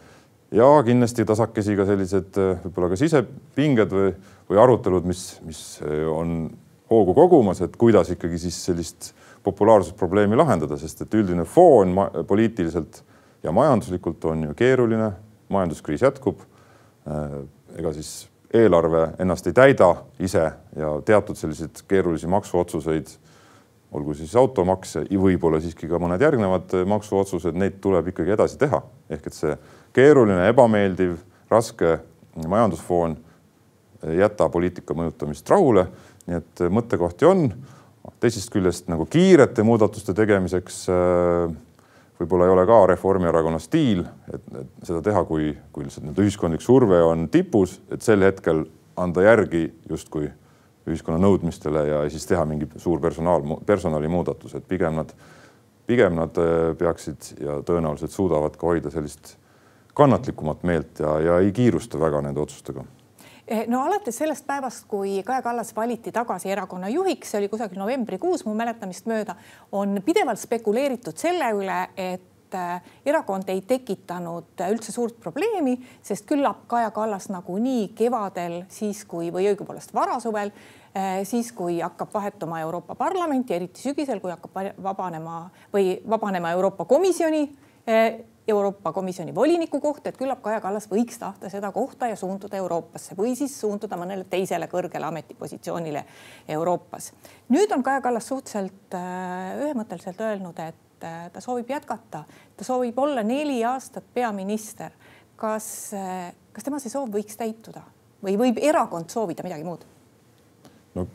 ja 0.54 0.68
kindlasti 0.86 1.24
tasakesi 1.26 1.74
ka 1.78 1.86
sellised 1.88 2.38
äh, 2.38 2.60
võib-olla 2.64 2.92
ka 2.92 2.98
sisepinged 3.00 3.94
või, 3.94 4.12
või 4.50 4.60
arutelud, 4.62 5.06
mis, 5.08 5.24
mis 5.46 5.62
äh, 5.82 6.04
on 6.10 6.46
hoogu 6.90 7.14
kogumas, 7.16 7.62
et 7.64 7.74
kuidas 7.80 8.12
ikkagi 8.14 8.38
siis 8.38 8.60
sellist 8.68 9.12
populaarsusprobleemi 9.44 10.38
lahendada, 10.38 10.78
sest 10.80 11.04
et 11.04 11.16
üldine 11.18 11.44
foon 11.48 11.96
poliitiliselt 12.28 13.02
ja 13.44 13.52
majanduslikult 13.52 14.24
on 14.30 14.46
ju 14.48 14.54
keeruline, 14.56 15.10
majanduskriis 15.52 16.04
jätkub. 16.06 16.44
Äh, 17.08 17.36
ega 17.80 17.92
siis 17.96 18.14
eelarve 18.54 19.08
ennast 19.18 19.48
ei 19.50 19.56
täida 19.56 19.90
ise 20.22 20.46
ja 20.78 20.94
teatud 21.04 21.38
selliseid 21.38 21.82
keerulisi 21.90 22.30
maksuotsuseid, 22.30 23.10
olgu 23.94 24.14
siis 24.18 24.34
automaks 24.38 24.96
ja 24.98 25.18
võib-olla 25.22 25.60
siiski 25.62 25.86
ka 25.90 25.98
mõned 26.02 26.22
järgnevad 26.22 26.72
maksuotsused, 26.90 27.54
neid 27.58 27.80
tuleb 27.82 28.10
ikkagi 28.10 28.34
edasi 28.34 28.58
teha. 28.58 28.80
ehk 29.10 29.26
et 29.26 29.36
see 29.36 29.52
keeruline, 29.94 30.48
ebameeldiv, 30.50 31.16
raske 31.50 31.98
majandusfoon 32.46 33.16
ei 34.04 34.18
jäta 34.18 34.48
poliitika 34.52 34.94
mõjutamist 34.96 35.48
rahule. 35.50 35.86
nii 36.26 36.36
et 36.40 36.60
mõttekohti 36.72 37.26
on. 37.28 37.48
teisest 38.20 38.50
küljest 38.52 38.88
nagu 38.88 39.06
kiirete 39.06 39.62
muudatuste 39.62 40.14
tegemiseks 40.14 40.86
äh, 40.88 41.54
võib-olla 42.20 42.46
ei 42.46 42.54
ole 42.54 42.64
ka 42.66 42.78
Reformierakonna 42.86 43.58
stiil, 43.58 44.04
et, 44.32 44.46
seda 44.82 45.02
teha, 45.04 45.24
kui, 45.28 45.52
kui 45.72 45.84
lihtsalt 45.84 46.06
nii-öelda 46.06 46.24
ühiskondlik 46.24 46.64
surve 46.64 47.02
on 47.02 47.28
tipus, 47.32 47.78
et 47.92 48.02
sel 48.02 48.24
hetkel 48.24 48.64
anda 49.00 49.24
järgi 49.24 49.66
justkui 49.90 50.28
ühiskonna 50.88 51.18
nõudmistele 51.22 51.86
ja 51.88 52.02
siis 52.12 52.26
teha 52.28 52.44
mingi 52.48 52.68
suur 52.76 53.00
personaal, 53.00 53.44
personalimuudatus, 53.66 54.54
et 54.58 54.66
pigem 54.68 55.00
nad, 55.00 55.14
pigem 55.88 56.18
nad 56.18 56.38
äh, 56.40 56.72
peaksid 56.78 57.34
ja 57.40 57.60
tõenäoliselt 57.66 58.14
suudavad 58.14 58.56
ka 58.60 58.68
hoida 58.68 58.92
sellist 58.94 59.36
kannatlikumat 59.94 60.62
meelt 60.62 60.98
ja, 60.98 61.20
ja 61.20 61.38
ei 61.40 61.52
kiirusta 61.52 62.00
väga 62.00 62.20
nende 62.24 62.40
otsustega. 62.40 62.84
Eh, 63.46 63.66
no 63.68 63.82
alates 63.84 64.16
sellest 64.18 64.46
päevast, 64.46 64.86
kui 64.88 65.22
Kaja 65.22 65.42
Kallas 65.42 65.74
valiti 65.76 66.12
tagasi 66.12 66.50
erakonna 66.50 66.88
juhiks, 66.88 67.30
see 67.30 67.42
oli 67.42 67.50
kusagil 67.52 67.78
novembrikuus 67.78 68.46
mu 68.46 68.54
mäletamist 68.56 69.04
mööda, 69.10 69.36
on 69.72 70.00
pidevalt 70.04 70.40
spekuleeritud 70.40 71.20
selle 71.20 71.50
üle, 71.52 71.76
et 72.00 72.56
eh, 72.56 72.94
erakond 73.12 73.52
ei 73.52 73.60
tekitanud 73.68 74.64
üldse 74.70 74.94
suurt 74.96 75.20
probleemi, 75.20 75.76
sest 76.02 76.24
küllap 76.30 76.64
Kaja 76.72 76.88
Kallas 76.96 77.28
nagunii 77.28 77.90
kevadel, 77.98 78.62
siis 78.72 79.04
kui 79.04 79.28
või 79.34 79.50
õigupoolest 79.52 79.92
varasuvel, 79.92 80.54
eh, 80.96 81.20
siis 81.28 81.52
kui 81.52 81.82
hakkab 81.84 82.16
vahetuma 82.16 82.64
Euroopa 82.64 82.96
Parlament 82.96 83.52
ja 83.52 83.60
eriti 83.60 83.84
sügisel, 83.84 84.24
kui 84.24 84.32
hakkab 84.32 84.80
vabanema 84.88 85.50
või 85.74 85.98
vabanema 86.08 86.56
Euroopa 86.56 86.88
Komisjoni 86.88 87.50
Euroopa 88.48 88.92
Komisjoni 88.92 89.34
voliniku 89.34 89.80
kohta, 89.80 90.08
et 90.08 90.18
küllap 90.20 90.42
Kaja 90.44 90.60
Kallas 90.60 90.84
võiks 90.90 91.16
tahta 91.16 91.48
seda 91.48 91.70
kohta 91.72 92.10
ja 92.10 92.16
suunduda 92.16 92.58
Euroopasse 92.60 93.16
või 93.16 93.32
siis 93.38 93.54
suunduda 93.60 93.96
mõnele 93.96 94.26
teisele 94.28 94.66
kõrgele 94.68 95.06
ametipositsioonile 95.08 96.02
Euroopas. 96.52 97.12
nüüd 97.48 97.72
on 97.72 97.82
Kaja 97.82 98.02
Kallas 98.04 98.28
suhteliselt 98.28 98.94
äh, 98.94 99.54
ühemõtteliselt 99.64 100.20
öelnud, 100.20 100.60
et 100.60 101.06
äh, 101.08 101.30
ta 101.32 101.40
soovib 101.40 101.72
jätkata, 101.72 102.24
ta 102.56 102.64
soovib 102.64 102.98
olla 102.98 103.22
neli 103.22 103.62
aastat 103.64 104.04
peaminister. 104.14 104.92
kas, 105.36 105.94
äh, 105.94 106.34
kas 106.52 106.64
tema 106.64 106.78
see 106.78 106.92
soov 106.92 107.08
võiks 107.08 107.40
täituda 107.40 107.80
või 108.24 108.36
võib 108.36 108.60
erakond 108.60 109.08
soovida 109.08 109.42
midagi 109.42 109.64
muud? 109.64 109.86
no 110.94 111.06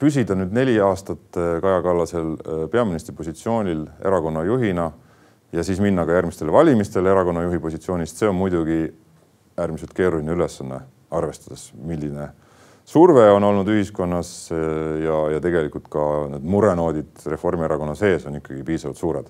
püsida 0.00 0.34
nüüd 0.34 0.56
neli 0.56 0.80
aastat 0.80 1.36
Kaja 1.36 1.82
Kallasel 1.82 2.32
peaministri 2.72 3.14
positsioonil 3.14 3.84
erakonna 4.00 4.46
juhina 4.48 4.88
ja 5.52 5.64
siis 5.64 5.80
minna 5.80 6.06
ka 6.06 6.18
järgmistele 6.18 6.52
valimistele 6.52 7.10
erakonna 7.10 7.42
juhi 7.46 7.58
positsioonist, 7.58 8.16
see 8.16 8.28
on 8.28 8.36
muidugi 8.36 8.82
äärmiselt 9.58 9.94
keeruline 9.96 10.32
ülesanne, 10.36 10.80
arvestades, 11.10 11.70
milline 11.74 12.28
surve 12.88 13.26
on 13.30 13.44
olnud 13.44 13.68
ühiskonnas 13.68 14.30
eh, 14.52 15.02
ja, 15.04 15.18
ja 15.34 15.42
tegelikult 15.44 15.90
ka 15.92 16.04
need 16.32 16.46
murenoodid 16.48 17.26
Reformierakonna 17.28 17.96
sees 17.98 18.24
on 18.28 18.38
ikkagi 18.40 18.64
piisavalt 18.64 19.00
suured. 19.00 19.28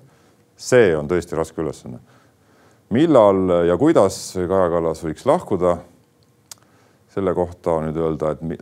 see 0.59 0.95
on 0.95 1.07
tõesti 1.07 1.37
raske 1.39 1.61
ülesanne. 1.61 1.99
millal 2.89 3.67
ja 3.67 3.77
kuidas 3.77 4.33
Kaja 4.35 4.69
Kallas 4.69 5.03
võiks 5.03 5.25
lahkuda? 5.25 5.77
selle 7.09 7.33
kohta 7.33 7.79
nüüd 7.81 7.97
öelda, 7.97 8.31
et 8.31 8.61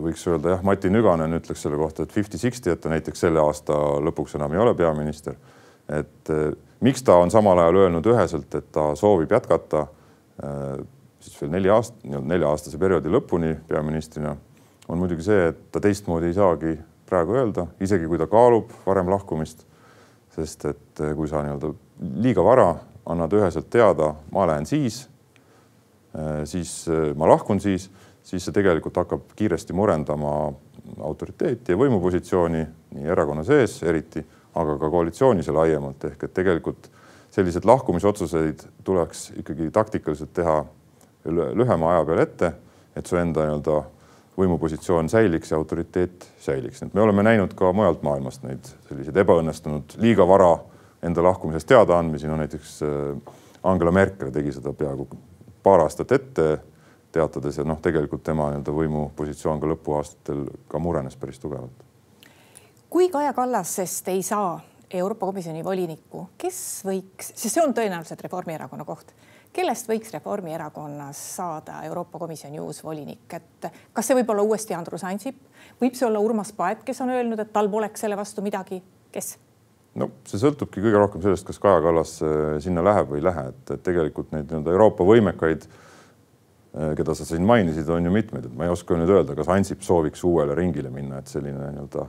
võiks 0.00 0.22
öelda 0.30 0.54
jah, 0.54 0.60
Mati 0.62 0.88
Nüganen 0.90 1.34
ütleks 1.34 1.64
selle 1.64 1.76
kohta, 1.76 2.04
et 2.04 2.12
fifty-sixty, 2.14 2.70
et 2.70 2.80
ta 2.80 2.92
näiteks 2.92 3.24
selle 3.26 3.40
aasta 3.42 3.74
lõpuks 4.06 4.36
enam 4.38 4.54
ei 4.54 4.60
ole 4.62 4.74
peaminister. 4.78 5.34
et 5.88 6.32
eh, 6.32 6.52
miks 6.80 7.02
ta 7.02 7.16
on 7.18 7.30
samal 7.30 7.58
ajal 7.58 7.82
öelnud 7.84 8.06
üheselt, 8.06 8.54
et 8.54 8.70
ta 8.72 8.92
soovib 8.96 9.32
jätkata 9.32 9.86
äh, 10.44 10.84
siis 11.20 11.40
veel 11.40 11.52
neli 11.52 11.70
nii-öelda 11.70 12.26
nelja-aastase 12.32 12.78
perioodi 12.78 13.12
lõpuni 13.12 13.54
peaministrina, 13.68 14.36
on 14.88 15.00
muidugi 15.00 15.26
see, 15.26 15.48
et 15.50 15.58
ta 15.72 15.82
teistmoodi 15.82 16.30
ei 16.30 16.36
saagi 16.36 16.76
praegu 17.08 17.34
öelda, 17.36 17.66
isegi 17.80 18.06
kui 18.08 18.20
ta 18.20 18.28
kaalub 18.30 18.70
varem 18.86 19.10
lahkumist. 19.10 19.66
sest 20.38 20.64
et 20.70 21.00
äh, 21.02 21.14
kui 21.18 21.28
sa 21.28 21.42
nii-öelda 21.42 21.72
liiga 22.22 22.44
vara 22.46 22.68
annad 23.08 23.32
üheselt 23.34 23.66
teada, 23.70 24.12
ma 24.30 24.46
lähen 24.46 24.66
siis, 24.66 25.08
äh, 26.14 26.44
siis 26.44 26.86
ma 27.16 27.26
lahkun 27.28 27.60
siis, 27.60 27.90
siis 28.22 28.44
see 28.44 28.54
tegelikult 28.54 28.96
hakkab 28.96 29.32
kiiresti 29.34 29.74
murendama 29.74 30.52
autoriteeti 31.02 31.72
ja 31.72 31.78
võimupositsiooni 31.80 32.60
nii 32.94 33.10
erakonna 33.10 33.42
sees 33.44 33.80
eriti 33.82 34.22
aga 34.58 34.78
ka 34.78 34.90
koalitsioonis 34.90 35.46
ja 35.46 35.54
laiemalt 35.54 36.04
ehk 36.10 36.24
et 36.26 36.34
tegelikult 36.34 36.90
sellised 37.30 37.66
lahkumisotsuseid 37.68 38.64
tuleks 38.84 39.28
ikkagi 39.38 39.70
taktikaliselt 39.70 40.32
teha 40.34 40.64
lühema 41.28 41.92
aja 41.92 42.04
peale 42.08 42.24
ette, 42.24 42.52
et 42.96 43.06
su 43.06 43.18
enda 43.20 43.44
nii-öelda 43.46 43.82
võimupositsioon 44.38 45.10
säiliks 45.10 45.50
ja 45.50 45.58
autoriteet 45.58 46.28
säiliks. 46.40 46.82
et 46.82 46.94
me 46.94 47.00
oleme 47.02 47.22
näinud 47.22 47.54
ka 47.54 47.72
mujalt 47.72 48.02
maailmast 48.02 48.42
neid 48.46 48.70
selliseid 48.88 49.16
ebaõnnestunud 49.24 49.98
liiga 49.98 50.26
vara 50.28 50.56
enda 51.02 51.22
lahkumisest 51.22 51.68
teadaandmisi, 51.68 52.26
no 52.26 52.36
näiteks 52.36 52.80
äh, 52.82 53.34
Angela 53.62 53.92
Merkel 53.92 54.30
tegi 54.30 54.52
seda 54.54 54.72
peaaegu 54.72 55.08
paar 55.62 55.82
aastat 55.86 56.12
ette 56.12 56.48
teatades 57.12 57.58
ja 57.58 57.66
noh, 57.66 57.80
tegelikult 57.82 58.22
tema 58.22 58.50
nii-öelda 58.52 58.74
võimupositsioon 58.74 59.60
ka 59.60 59.74
lõpuaastatel 59.74 60.46
ka 60.68 60.78
murenes 60.82 61.16
päris 61.16 61.38
tugevalt 61.42 61.87
kui 62.90 63.08
Kaja 63.10 63.32
Kallasest 63.32 64.08
ei 64.08 64.22
saa 64.22 64.60
Euroopa 64.90 65.26
Komisjoni 65.26 65.64
volinikku, 65.64 66.28
kes 66.40 66.58
võiks, 66.88 67.32
sest 67.34 67.58
see 67.58 67.62
on 67.62 67.74
tõenäoliselt 67.76 68.22
Reformierakonna 68.24 68.86
koht, 68.88 69.10
kellest 69.52 69.88
võiks 69.90 70.12
Reformierakonnas 70.14 71.18
saada 71.36 71.82
Euroopa 71.84 72.20
Komisjoni 72.22 72.60
uus 72.60 72.80
volinik, 72.84 73.26
et 73.36 73.68
kas 73.92 74.08
see 74.08 74.16
võib 74.16 74.32
olla 74.32 74.46
uuesti 74.48 74.76
Andrus 74.76 75.04
Ansip, 75.04 75.42
võib 75.82 75.98
see 75.98 76.06
olla 76.08 76.22
Urmas 76.24 76.54
Paet, 76.56 76.80
kes 76.86 77.02
on 77.04 77.12
öelnud, 77.12 77.40
et 77.44 77.52
tal 77.52 77.68
poleks 77.68 78.00
selle 78.04 78.16
vastu 78.16 78.44
midagi, 78.44 78.80
kes? 79.12 79.34
no 79.98 80.08
see 80.28 80.40
sõltubki 80.40 80.80
kõige 80.80 81.02
rohkem 81.02 81.24
sellest, 81.24 81.44
kas 81.44 81.60
Kaja 81.60 81.82
Kallas 81.84 82.14
äh, 82.24 82.56
sinna 82.64 82.84
läheb 82.86 83.12
või 83.12 83.20
ei 83.20 83.26
lähe, 83.28 83.44
et, 83.52 83.74
tegelikult 83.84 84.32
neid 84.32 84.48
nii-öelda 84.48 84.72
Euroopa 84.72 85.04
võimekaid, 85.04 85.68
äh, 85.68 86.94
keda 86.96 87.16
sa 87.18 87.28
siin 87.28 87.44
mainisid, 87.44 87.92
on 87.92 88.08
ju 88.08 88.14
mitmeid, 88.14 88.48
et 88.48 88.56
ma 88.56 88.64
ei 88.64 88.72
oska 88.72 88.96
nüüd 88.96 89.12
öelda, 89.12 89.36
kas 89.36 89.52
Ansip 89.52 89.84
sooviks 89.84 90.24
uuele 90.24 90.56
ringile 90.56 90.92
minna, 90.94 91.20
et 91.20 91.28
selline 91.28 91.74
nii-öelda 91.74 92.08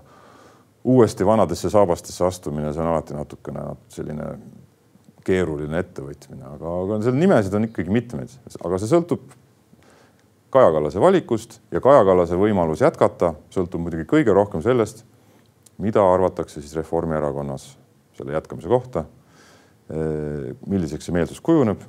uuesti 0.84 1.26
vanadesse 1.26 1.70
saabastesse 1.70 2.26
astumine, 2.26 2.74
see 2.74 2.82
on 2.84 2.92
alati 2.94 3.18
natukene 3.18 3.66
selline 3.92 4.32
keeruline 5.26 5.82
ettevõtmine, 5.84 6.46
aga, 6.56 6.74
aga 6.86 7.00
seal 7.04 7.18
nimesid 7.20 7.56
on 7.58 7.68
ikkagi 7.68 7.94
mitmeid, 7.94 8.34
aga 8.64 8.80
see 8.80 8.92
sõltub 8.92 9.38
Kaja 10.50 10.72
Kallase 10.74 11.02
valikust 11.02 11.60
ja 11.70 11.82
Kaja 11.84 12.02
Kallase 12.08 12.38
võimalus 12.40 12.82
jätkata 12.82 13.36
sõltub 13.54 13.84
muidugi 13.84 14.08
kõige 14.10 14.34
rohkem 14.34 14.64
sellest, 14.66 15.04
mida 15.78 16.02
arvatakse 16.02 16.64
siis 16.64 16.74
Reformierakonnas 16.80 17.68
selle 18.18 18.34
jätkamise 18.34 18.68
kohta. 18.72 19.06
milliseks 20.70 21.06
see 21.06 21.14
meelsus 21.14 21.40
kujuneb, 21.42 21.82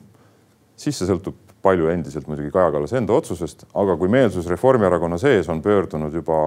siis 0.76 0.98
see 0.98 1.08
sõltub 1.08 1.36
palju 1.62 1.90
endiselt 1.92 2.28
muidugi 2.28 2.52
Kaja 2.52 2.72
Kallase 2.72 3.00
enda 3.00 3.16
otsusest, 3.16 3.66
aga 3.74 3.96
kui 3.96 4.08
meelsus 4.12 4.48
Reformierakonna 4.48 5.18
sees 5.20 5.48
on 5.48 5.62
pöördunud 5.62 6.14
juba 6.14 6.38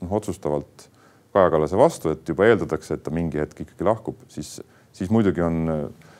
noh, 0.00 0.12
otsustavalt 0.12 0.88
Kaja 1.32 1.50
Kallase 1.50 1.78
vastu, 1.80 2.12
et 2.12 2.28
juba 2.28 2.46
eeldatakse, 2.48 2.94
et 2.94 3.02
ta 3.04 3.12
mingi 3.14 3.40
hetk 3.40 3.64
ikkagi 3.64 3.86
lahkub, 3.86 4.18
siis, 4.32 4.58
siis 4.92 5.10
muidugi 5.10 5.44
on 5.44 5.62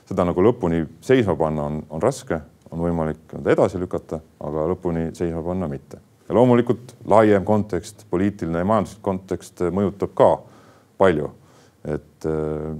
seda 0.08 0.24
nagu 0.28 0.44
lõpuni 0.44 0.86
seisma 1.04 1.36
panna 1.38 1.66
on, 1.68 1.82
on 1.92 2.02
raske, 2.02 2.38
on 2.72 2.80
võimalik 2.80 3.34
edasi 3.42 3.80
lükata, 3.80 4.22
aga 4.40 4.64
lõpuni 4.72 5.10
seisma 5.16 5.42
panna 5.44 5.68
mitte. 5.68 6.00
ja 6.28 6.34
loomulikult 6.38 6.94
laiem 7.08 7.44
kontekst, 7.44 8.06
poliitiline 8.10 8.62
ja 8.62 8.68
majanduslik 8.68 9.02
kontekst 9.04 9.64
mõjutab 9.74 10.14
ka 10.16 10.30
palju, 10.98 11.28
et 11.84 12.28
äh, 12.28 12.72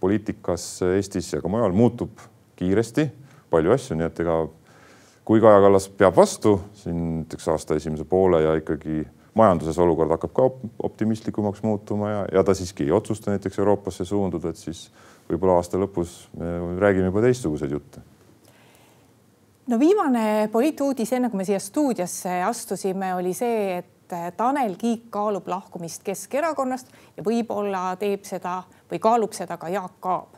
poliitikas 0.00 0.66
Eestis 0.94 1.32
ja 1.32 1.42
ka 1.42 1.50
mujal 1.52 1.74
muutub 1.76 2.20
kiiresti 2.56 3.08
palju 3.50 3.74
asju, 3.74 3.96
nii 3.98 4.06
et 4.08 4.22
ega 4.24 4.40
kui 5.26 5.42
Kaja 5.42 5.60
Kallas 5.64 5.88
peab 5.90 6.16
vastu 6.16 6.56
siin 6.78 6.98
näiteks 7.20 7.48
aasta 7.52 7.76
esimese 7.78 8.04
poole 8.08 8.42
ja 8.44 8.54
ikkagi 8.58 9.04
majanduses 9.36 9.78
olukord 9.78 10.10
hakkab 10.14 10.32
ka 10.36 10.48
optimistlikumaks 10.88 11.62
muutuma 11.62 12.10
ja, 12.10 12.20
ja 12.32 12.44
ta 12.44 12.54
siiski 12.54 12.86
ei 12.86 12.92
otsusta 12.92 13.30
näiteks 13.34 13.58
Euroopasse 13.58 14.04
suunduda, 14.04 14.50
et 14.50 14.60
siis 14.60 14.86
võib-olla 15.28 15.58
aasta 15.60 15.80
lõpus 15.80 16.18
me 16.38 16.78
räägime 16.80 17.10
juba 17.10 17.24
teistsuguseid 17.26 17.74
jutte. 17.76 18.00
no 19.66 19.78
viimane 19.78 20.48
poliituudis, 20.52 21.12
enne 21.12 21.30
kui 21.30 21.42
me 21.42 21.48
siia 21.48 21.60
stuudiosse 21.60 22.40
astusime, 22.46 23.14
oli 23.14 23.34
see, 23.34 23.76
et 23.78 23.92
Tanel 24.36 24.76
Kiik 24.78 25.08
kaalub 25.10 25.48
lahkumist 25.50 26.04
Keskerakonnast 26.06 26.92
ja 27.16 27.24
võib-olla 27.26 27.88
teeb 27.98 28.24
seda 28.24 28.60
või 28.90 29.00
kaalub 29.02 29.34
seda 29.34 29.58
ka 29.58 29.68
Jaak 29.68 30.06
Aab 30.06 30.36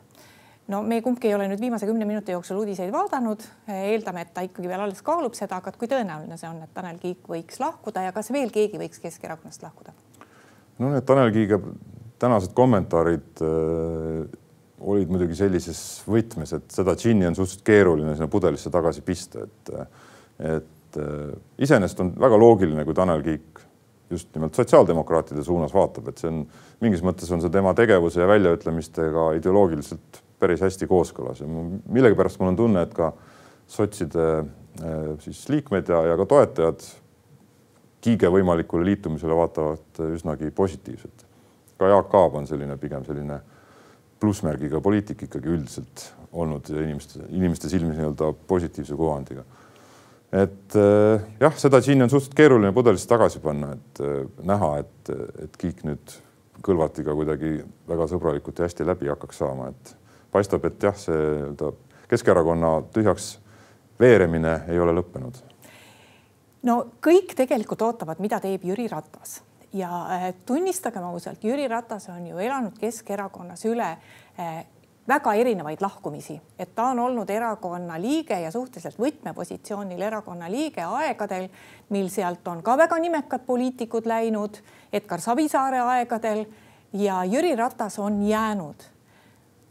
no 0.68 0.82
me 0.84 1.00
kumbki 1.04 1.30
ei 1.30 1.34
ole 1.36 1.48
nüüd 1.50 1.60
viimase 1.62 1.86
kümne 1.88 2.06
minuti 2.08 2.34
jooksul 2.34 2.60
uudiseid 2.62 2.92
vaadanud, 2.92 3.44
eeldame, 3.72 4.24
et 4.24 4.34
ta 4.34 4.44
ikkagi 4.46 4.70
veel 4.70 4.84
alles 4.84 5.00
kaalub 5.04 5.36
seda, 5.38 5.60
aga 5.62 5.72
kui 5.76 5.90
tõenäoline 5.90 6.36
see 6.40 6.50
on, 6.50 6.60
et 6.64 6.74
Tanel 6.76 6.98
Kiik 7.02 7.28
võiks 7.30 7.60
lahkuda 7.62 8.04
ja 8.08 8.16
kas 8.16 8.32
veel 8.34 8.52
keegi 8.54 8.80
võiks 8.80 9.00
Keskerakonnast 9.02 9.64
lahkuda? 9.64 9.96
no 10.78 10.92
need 10.92 11.06
Tanel 11.08 11.32
Kiige 11.34 11.60
tänased 12.18 12.52
kommentaarid 12.56 13.42
äh, 13.44 14.26
olid 14.78 15.10
muidugi 15.10 15.38
sellises 15.38 15.80
võtmes, 16.06 16.52
et 16.54 16.68
seda 16.74 16.94
džinni 16.98 17.26
on 17.26 17.38
suhteliselt 17.38 17.64
keeruline 17.66 18.14
sinna 18.14 18.28
pudelisse 18.30 18.70
tagasi 18.74 19.02
pista, 19.06 19.46
et 19.46 19.72
et 20.38 21.00
äh, 21.00 21.32
iseenesest 21.58 22.04
on 22.04 22.12
väga 22.20 22.38
loogiline, 22.38 22.84
kui 22.86 22.94
Tanel 22.94 23.24
Kiik 23.24 23.64
just 24.10 24.30
nimelt 24.36 24.56
sotsiaaldemokraatide 24.56 25.42
suunas 25.44 25.74
vaatab, 25.74 26.08
et 26.08 26.20
see 26.20 26.30
on 26.30 26.44
mingis 26.80 27.02
mõttes 27.04 27.28
on 27.34 27.42
see 27.42 27.52
tema 27.52 27.74
tegevuse 27.76 28.22
ja 28.22 28.28
väljaütlemistega 28.30 29.32
ideoloogiliselt 29.36 30.22
päris 30.38 30.62
hästi 30.62 30.86
kooskõlas 30.86 31.42
ja 31.42 31.48
millegipärast 31.48 32.40
mul 32.40 32.52
on 32.52 32.56
tunne, 32.56 32.82
et 32.86 32.94
ka 32.94 33.12
sotside 33.68 34.28
siis 35.24 35.40
liikmed 35.50 35.88
ja, 35.90 36.04
ja 36.12 36.16
ka 36.20 36.26
toetajad 36.30 36.84
Kiige 37.98 38.28
võimalikule 38.30 38.86
liitumisele 38.86 39.34
vaatavad 39.34 39.98
üsnagi 40.14 40.52
positiivselt. 40.54 41.24
ka 41.78 41.88
Jaak 41.90 42.14
Aab 42.14 42.36
on 42.38 42.46
selline 42.46 42.76
pigem 42.78 43.02
selline 43.04 43.40
plussmärgiga 44.20 44.80
poliitik 44.82 45.24
ikkagi 45.26 45.50
üldiselt 45.50 46.04
olnud 46.32 46.68
inimeste, 46.70 47.22
inimeste 47.28 47.70
silmis 47.70 47.96
nii-öelda 47.98 48.32
positiivse 48.46 48.96
kuvandiga. 48.96 49.44
et 50.32 50.76
äh, 50.76 51.22
jah, 51.40 51.54
seda 51.56 51.80
siin 51.80 52.02
on 52.02 52.10
suhteliselt 52.10 52.36
keeruline 52.36 52.72
pudelisse 52.72 53.08
tagasi 53.08 53.40
panna, 53.40 53.72
et 53.72 54.00
äh, 54.04 54.26
näha, 54.44 54.72
et, 54.78 55.12
et 55.44 55.56
Kiik 55.56 55.84
nüüd 55.88 56.18
Kõlvartiga 56.58 57.14
kuidagi 57.14 57.60
väga 57.86 58.08
sõbralikult 58.10 58.58
ja 58.58 58.66
hästi 58.66 58.84
läbi 58.84 59.06
hakkaks 59.08 59.38
saama, 59.38 59.68
et 59.70 59.92
paistab, 60.32 60.64
et 60.64 60.82
jah, 60.82 60.96
see 60.96 61.16
nii-öelda 61.16 61.72
Keskerakonna 62.08 62.70
tühjaks 62.94 63.34
veeremine 64.00 64.62
ei 64.72 64.80
ole 64.80 64.94
lõppenud. 64.96 65.42
No 66.64 66.78
kõik 67.04 67.34
tegelikult 67.36 67.82
ootavad, 67.84 68.20
mida 68.24 68.40
teeb 68.40 68.64
Jüri 68.64 68.88
Ratas. 68.88 69.42
Ja 69.76 69.90
äh, 70.14 70.30
tunnistagem 70.48 71.04
ausalt, 71.04 71.44
Jüri 71.44 71.68
Ratas 71.68 72.08
on 72.08 72.26
ju 72.26 72.40
elanud 72.40 72.78
Keskerakonnas 72.80 73.66
üle 73.68 73.90
äh, 73.92 74.62
väga 75.08 75.34
erinevaid 75.40 75.80
lahkumisi, 75.80 76.36
et 76.58 76.74
ta 76.74 76.90
on 76.92 76.98
olnud 76.98 77.30
erakonna 77.30 77.96
liige 78.00 78.36
ja 78.40 78.50
suhteliselt 78.52 78.98
võtmepositsioonil 79.00 80.02
erakonna 80.02 80.50
liige 80.52 80.84
aegadel, 80.84 81.48
mil 81.92 82.10
sealt 82.12 82.48
on 82.48 82.62
ka 82.62 82.76
väga 82.80 82.98
nimekad 83.00 83.44
poliitikud 83.46 84.08
läinud, 84.08 84.60
Edgar 84.92 85.20
Savisaare 85.20 85.80
aegadel. 85.80 86.46
Ja 86.92 87.20
Jüri 87.24 87.52
Ratas 87.56 87.98
on 87.98 88.22
jäänud. 88.24 88.84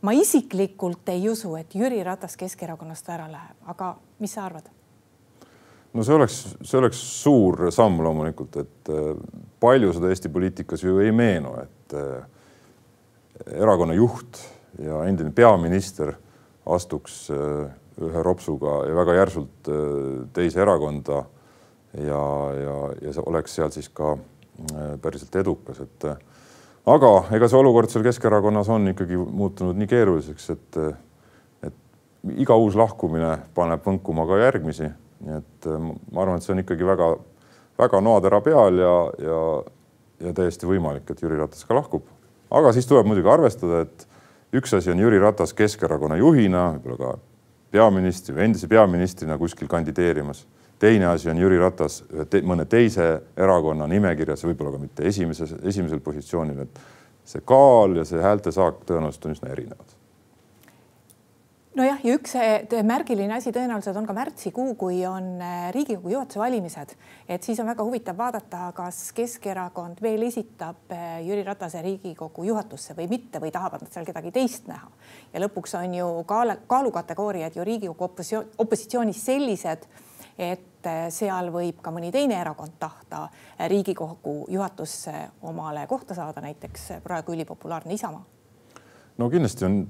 Ma 0.01 0.13
isiklikult 0.13 1.09
ei 1.09 1.29
usu, 1.29 1.55
et 1.57 1.75
Jüri 1.75 2.03
Ratas 2.03 2.37
Keskerakonnast 2.37 3.09
ära 3.09 3.29
läheb, 3.31 3.57
aga 3.65 3.95
mis 4.19 4.35
sa 4.37 4.45
arvad? 4.45 4.69
no 5.97 6.03
see 6.05 6.15
oleks, 6.15 6.37
see 6.61 6.77
oleks 6.79 6.99
suur 7.23 7.67
samm 7.73 8.01
loomulikult, 8.05 8.59
et 8.61 8.91
äh, 8.93 9.09
palju 9.63 9.93
seda 9.95 10.11
Eesti 10.13 10.29
poliitikas 10.33 10.83
ju 10.83 10.99
ei 11.01 11.13
meenu, 11.15 11.55
et 11.63 11.97
äh, 11.97 12.27
erakonna 13.57 13.95
juht 13.97 14.41
ja 14.83 15.01
endine 15.09 15.33
peaminister 15.33 16.13
astuks 16.69 17.27
äh, 17.33 17.65
ühe 17.97 18.23
ropsuga 18.23 18.83
ja 18.85 18.93
väga 18.93 19.13
järsult 19.17 19.69
teise 20.35 20.59
erakonda 20.61 21.23
ja, 21.97 22.19
ja, 22.53 22.75
ja 23.01 23.13
see 23.15 23.23
oleks 23.25 23.55
seal 23.57 23.71
siis 23.73 23.87
ka 23.89 24.11
päriselt 25.01 25.33
edukas, 25.41 25.79
et 25.81 26.05
aga 26.87 27.11
ega 27.35 27.49
see 27.49 27.59
olukord 27.59 27.91
seal 27.91 28.05
Keskerakonnas 28.05 28.69
on 28.71 28.93
ikkagi 28.93 29.17
muutunud 29.17 29.75
nii 29.77 29.89
keeruliseks, 29.91 30.49
et, 30.53 30.79
et 31.67 32.37
iga 32.37 32.55
uus 32.55 32.77
lahkumine 32.79 33.35
paneb 33.55 33.83
võnkuma 33.85 34.27
ka 34.29 34.39
järgmisi 34.45 34.91
nii 35.23 35.37
et 35.39 35.67
äh, 35.67 35.79
ma 36.11 36.23
arvan, 36.23 36.37
et 36.37 36.45
see 36.45 36.53
on 36.53 36.61
ikkagi 36.61 36.85
väga-väga 36.87 38.01
noatera 38.03 38.41
peal 38.45 38.81
ja, 38.81 38.93
ja, 39.23 39.39
ja 40.27 40.33
täiesti 40.37 40.69
võimalik, 40.69 41.07
et 41.09 41.23
Jüri 41.23 41.39
Ratas 41.39 41.65
ka 41.67 41.77
lahkub. 41.77 42.05
aga 42.51 42.73
siis 42.75 42.87
tuleb 42.89 43.09
muidugi 43.09 43.31
arvestada, 43.31 43.83
et 43.85 44.07
üks 44.57 44.75
asi 44.77 44.93
on 44.93 45.01
Jüri 45.01 45.19
Ratas 45.21 45.55
Keskerakonna 45.57 46.19
juhina, 46.21 46.69
võib-olla 46.77 46.99
ka 46.99 47.15
peaministri 47.73 48.35
või 48.35 48.47
endise 48.47 48.69
peaministrina 48.71 49.37
kuskil 49.37 49.67
kandideerimas. 49.67 50.45
Teine 50.79 51.07
asi 51.11 51.29
on 51.29 51.37
Jüri 51.41 51.59
Ratas 51.59 52.01
ühe 52.13 52.25
te, 52.29 52.41
mõne 52.45 52.65
teise 52.69 53.07
erakonna 53.37 53.87
nimekirjas, 53.89 54.45
võib-olla 54.47 54.75
ka 54.75 54.81
mitte 54.81 55.07
esimeses, 55.07 55.55
esimesel 55.63 56.01
positsioonil, 56.05 56.65
et 56.65 56.81
see 57.27 57.45
kaal 57.45 57.97
ja 57.99 58.05
see 58.07 58.21
häältesaak 58.23 58.83
tõenäoliselt 58.87 59.29
on 59.29 59.37
üsna 59.37 59.53
erinevad 59.53 59.97
nojah, 61.77 61.99
ja 62.03 62.15
üks 62.17 62.33
eh, 62.39 62.83
märgiline 62.85 63.35
asi 63.37 63.51
tõenäoliselt 63.53 63.97
on 63.99 64.07
ka 64.07 64.15
märtsikuu, 64.17 64.73
kui 64.79 65.01
on 65.07 65.37
eh, 65.43 65.67
Riigikogu 65.75 66.11
juhatuse 66.13 66.41
valimised, 66.41 66.93
et 67.29 67.45
siis 67.45 67.59
on 67.61 67.69
väga 67.69 67.85
huvitav 67.85 68.17
vaadata, 68.17 68.71
kas 68.77 69.11
Keskerakond 69.17 70.01
veel 70.03 70.25
esitab 70.27 70.93
eh, 70.93 71.19
Jüri 71.27 71.43
Ratase 71.45 71.81
Riigikogu 71.85 72.47
juhatusse 72.47 72.97
või 72.97 73.09
mitte 73.11 73.41
või 73.43 73.53
tahavad 73.53 73.85
nad 73.85 73.93
seal 73.93 74.07
kedagi 74.07 74.33
teist 74.33 74.69
näha. 74.71 74.89
ja 75.33 75.43
lõpuks 75.43 75.77
on 75.77 75.93
ju 75.99 76.09
kaal 76.29 76.55
kaalukategooriad 76.67 77.57
ju 77.57 77.67
Riigikogu 77.67 78.09
opositsioon, 78.09 78.51
opositsioonis 78.65 79.23
sellised, 79.25 79.85
et 80.37 80.89
seal 81.09 81.51
võib 81.51 81.81
ka 81.83 81.91
mõni 81.91 82.11
teine 82.13 82.37
erakond 82.39 82.77
tahta 82.79 83.27
Riigikogu 83.67 84.45
juhatusse 84.53 85.13
omale 85.41 85.87
kohta 85.87 86.15
saada, 86.15 86.41
näiteks 86.41 86.91
praegu 87.03 87.33
ülipopulaarne 87.33 87.93
Isamaa. 87.93 88.23
no 89.17 89.29
kindlasti 89.29 89.65
on 89.65 89.81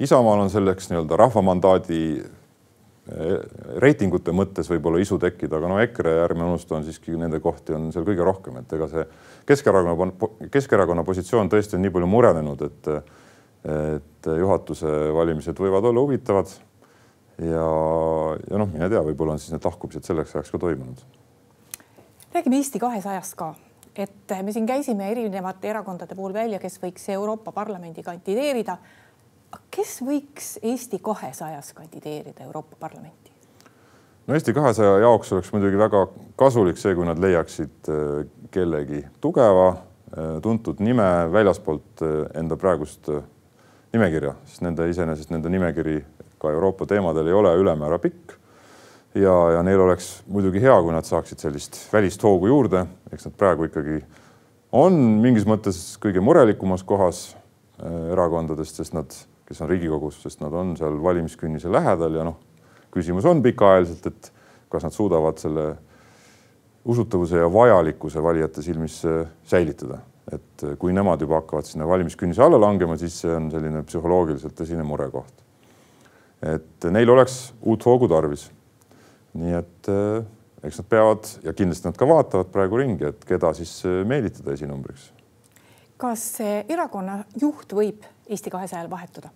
Isamaal 0.00 0.40
on 0.40 0.50
selleks 0.50 0.88
nii-öelda 0.90 1.16
rahvamandaadi 1.16 2.00
eh, 2.18 3.34
reitingute 3.82 4.34
mõttes 4.34 4.70
võib-olla 4.70 4.98
isu 5.02 5.20
tekkida, 5.22 5.60
aga 5.60 5.70
no 5.70 5.78
EKRE, 5.82 6.16
ärme 6.24 6.46
unusta, 6.48 6.74
on 6.78 6.86
siiski 6.86 7.14
nende 7.18 7.38
kohti 7.42 7.76
on 7.76 7.92
seal 7.94 8.06
kõige 8.06 8.26
rohkem, 8.26 8.58
et 8.62 8.74
ega 8.74 8.88
see 8.90 9.04
Keskerakonna, 9.46 10.30
Keskerakonna 10.50 11.04
positsioon 11.06 11.52
tõesti 11.52 11.78
on 11.78 11.84
nii 11.86 11.94
palju 11.94 12.10
murenenud, 12.10 12.64
et, 12.66 12.90
et 13.70 14.30
juhatuse 14.40 14.90
valimised 15.14 15.62
võivad 15.62 15.86
olla 15.90 16.02
huvitavad. 16.06 16.50
Ja, 17.38 17.68
ja 18.50 18.58
noh, 18.60 18.70
mine 18.72 18.88
tea, 18.88 19.02
võib-olla 19.10 19.36
on 19.36 19.42
siis 19.42 19.54
need 19.54 19.64
lahkumised 19.64 20.06
selleks 20.06 20.34
ajaks 20.36 20.50
ka 20.54 20.58
toimunud. 20.66 21.04
räägime 22.34 22.60
Eesti 22.60 22.82
kahesajast 22.82 23.38
ka, 23.38 23.54
et 23.96 24.36
me 24.42 24.52
siin 24.52 24.66
käisime 24.66 25.10
erinevate 25.10 25.70
erakondade 25.70 26.14
puhul 26.14 26.34
välja, 26.34 26.58
kes 26.58 26.80
võiks 26.82 27.08
Euroopa 27.14 27.52
Parlamendi 27.52 28.02
kandideerida 28.02 28.78
kes 29.74 29.98
võiks 30.04 30.54
Eesti 30.62 30.98
kahesajas 31.02 31.72
kandideerida 31.76 32.44
Euroopa 32.44 32.76
Parlamenti? 32.80 33.32
no 34.26 34.34
Eesti 34.34 34.54
kahesaja 34.56 34.98
jaoks 35.04 35.32
oleks 35.32 35.52
muidugi 35.52 35.78
väga 35.78 36.06
kasulik 36.40 36.80
see, 36.80 36.94
kui 36.96 37.06
nad 37.06 37.20
leiaksid 37.20 37.90
äh, 37.92 38.24
kellegi 38.54 39.04
tugeva, 39.20 39.68
äh, 39.70 40.36
tuntud 40.42 40.80
nime 40.84 41.08
väljaspoolt 41.32 42.04
äh, 42.06 42.14
enda 42.40 42.56
praegust 42.56 43.10
nimekirja, 43.94 44.34
sest 44.48 44.64
nende 44.66 44.88
iseenesest 44.90 45.30
nende 45.30 45.52
nimekiri 45.52 46.00
ka 46.44 46.52
Euroopa 46.52 46.86
teemadel 46.90 47.30
ei 47.30 47.36
ole 47.36 47.54
ülemäära 47.60 47.98
pikk. 48.02 48.36
ja, 49.14 49.34
ja 49.56 49.62
neil 49.66 49.80
oleks 49.80 50.22
muidugi 50.28 50.62
hea, 50.62 50.76
kui 50.82 50.92
nad 50.92 51.06
saaksid 51.08 51.40
sellist 51.40 51.78
välist 51.92 52.22
hoogu 52.22 52.50
juurde, 52.50 52.86
eks 53.12 53.28
nad 53.30 53.36
praegu 53.38 53.68
ikkagi 53.70 54.02
on 54.74 54.96
mingis 55.22 55.46
mõttes 55.46 55.94
kõige 56.02 56.22
murelikumas 56.24 56.82
kohas 56.82 57.28
erakondadest, 58.10 58.80
sest 58.80 58.94
nad 58.94 59.14
kes 59.44 59.60
on 59.60 59.70
Riigikogus, 59.70 60.22
sest 60.22 60.40
nad 60.42 60.54
on 60.56 60.72
seal 60.78 60.96
valimiskünnise 61.02 61.72
lähedal 61.72 62.16
ja 62.16 62.24
noh, 62.26 62.38
küsimus 62.94 63.26
on 63.28 63.42
pikaajaliselt, 63.44 64.08
et 64.08 64.32
kas 64.72 64.86
nad 64.86 64.94
suudavad 64.94 65.38
selle 65.42 65.68
usutavuse 66.84 67.40
ja 67.40 67.48
vajalikkuse 67.52 68.22
valijate 68.22 68.64
silmis 68.64 68.98
äh, 69.08 69.24
säilitada, 69.48 70.00
et 70.32 70.64
äh, 70.64 70.76
kui 70.80 70.92
nemad 70.96 71.20
juba 71.20 71.40
hakkavad 71.42 71.68
sinna 71.68 71.88
valimiskünnise 71.88 72.42
alla 72.44 72.60
langema, 72.60 72.96
siis 73.00 73.16
see 73.24 73.32
on 73.36 73.50
selline 73.52 73.84
psühholoogiliselt 73.88 74.56
tõsine 74.58 74.84
murekoht. 74.86 75.43
Et 76.44 76.86
neil 76.92 77.10
oleks 77.10 77.54
uut 77.62 77.84
hoogu 77.86 78.08
tarvis. 78.10 78.48
nii 79.34 79.54
et 79.58 79.90
äh, 79.90 80.24
eks 80.64 80.80
nad 80.80 80.88
peavad 80.88 81.30
ja 81.44 81.52
kindlasti 81.56 81.88
nad 81.88 81.98
ka 81.98 82.08
vaatavad 82.08 82.50
praegu 82.54 82.78
ringi, 82.80 83.08
et 83.10 83.24
keda 83.28 83.52
siis 83.56 83.82
meelitada 84.06 84.54
esinumbriks. 84.54 85.12
kas 85.96 86.26
erakonna 86.68 87.24
juht 87.40 87.72
võib 87.72 88.04
Eesti 88.24 88.50
kahesajal 88.50 88.90
vahetuda? 88.90 89.30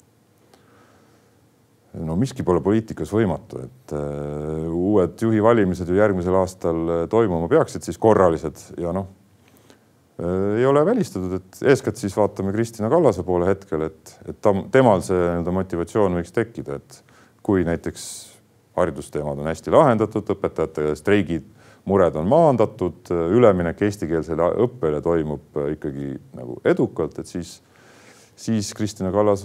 no 1.99 2.17
miski 2.17 2.45
pole 2.47 2.61
poliitikas 2.63 3.11
võimatu, 3.13 3.65
et 3.65 3.95
uh, 3.97 4.69
uued 4.71 5.21
juhi 5.21 5.43
valimised 5.43 5.89
ju 5.89 5.97
järgmisel 5.99 6.37
aastal 6.39 7.09
toimuma 7.11 7.49
peaksid 7.49 7.83
siis 7.83 7.99
korralised 7.99 8.61
ja 8.79 8.93
noh 8.95 9.18
ei 10.19 10.67
ole 10.67 10.83
välistatud, 10.87 11.37
et 11.39 11.61
eeskätt 11.71 12.01
siis 12.01 12.17
vaatame 12.17 12.53
Kristina 12.53 12.91
Kallase 12.91 13.23
poole 13.23 13.47
hetkel, 13.47 13.85
et, 13.87 14.15
et 14.27 14.41
ta, 14.43 14.51
temal 14.75 15.05
see 15.07 15.19
nii-öelda 15.19 15.55
motivatsioon 15.55 16.19
võiks 16.19 16.35
tekkida, 16.35 16.81
et 16.81 16.99
kui 17.47 17.63
näiteks 17.67 18.09
haridusteemad 18.79 19.39
on 19.39 19.51
hästi 19.51 19.75
lahendatud, 19.75 20.35
õpetajate 20.35 20.91
streigid, 20.99 21.47
mured 21.89 22.19
on 22.19 22.27
maandatud, 22.29 23.11
üleminek 23.39 23.81
eestikeelsele 23.87 24.51
õppele 24.67 25.01
toimub 25.05 25.63
ikkagi 25.77 26.17
nagu 26.37 26.59
edukalt, 26.67 27.19
et 27.23 27.31
siis 27.31 27.61
siis 28.39 28.71
Kristina 28.77 29.11
Kallas 29.15 29.45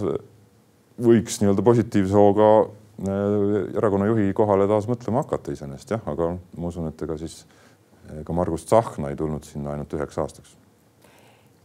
võiks 1.02 1.40
nii-öelda 1.42 1.66
positiivse 1.66 2.18
hooga 2.18 2.50
äh, 2.62 3.78
erakonna 3.78 4.10
juhi 4.12 4.34
kohale 4.38 4.68
taas 4.70 4.90
mõtlema 4.90 5.24
hakata 5.24 5.54
iseenesest 5.56 5.96
jah, 5.96 6.04
aga 6.10 6.34
ma 6.58 6.70
usun, 6.70 6.90
et 6.92 7.06
ega 7.06 7.18
siis 7.22 7.44
ka 8.26 8.36
Margus 8.36 8.68
Tsahkna 8.68 9.10
ei 9.10 9.18
tulnud 9.18 9.46
sinna 9.48 9.74
ainult 9.74 9.94
üheks 9.96 10.20
aastaks. 10.22 10.58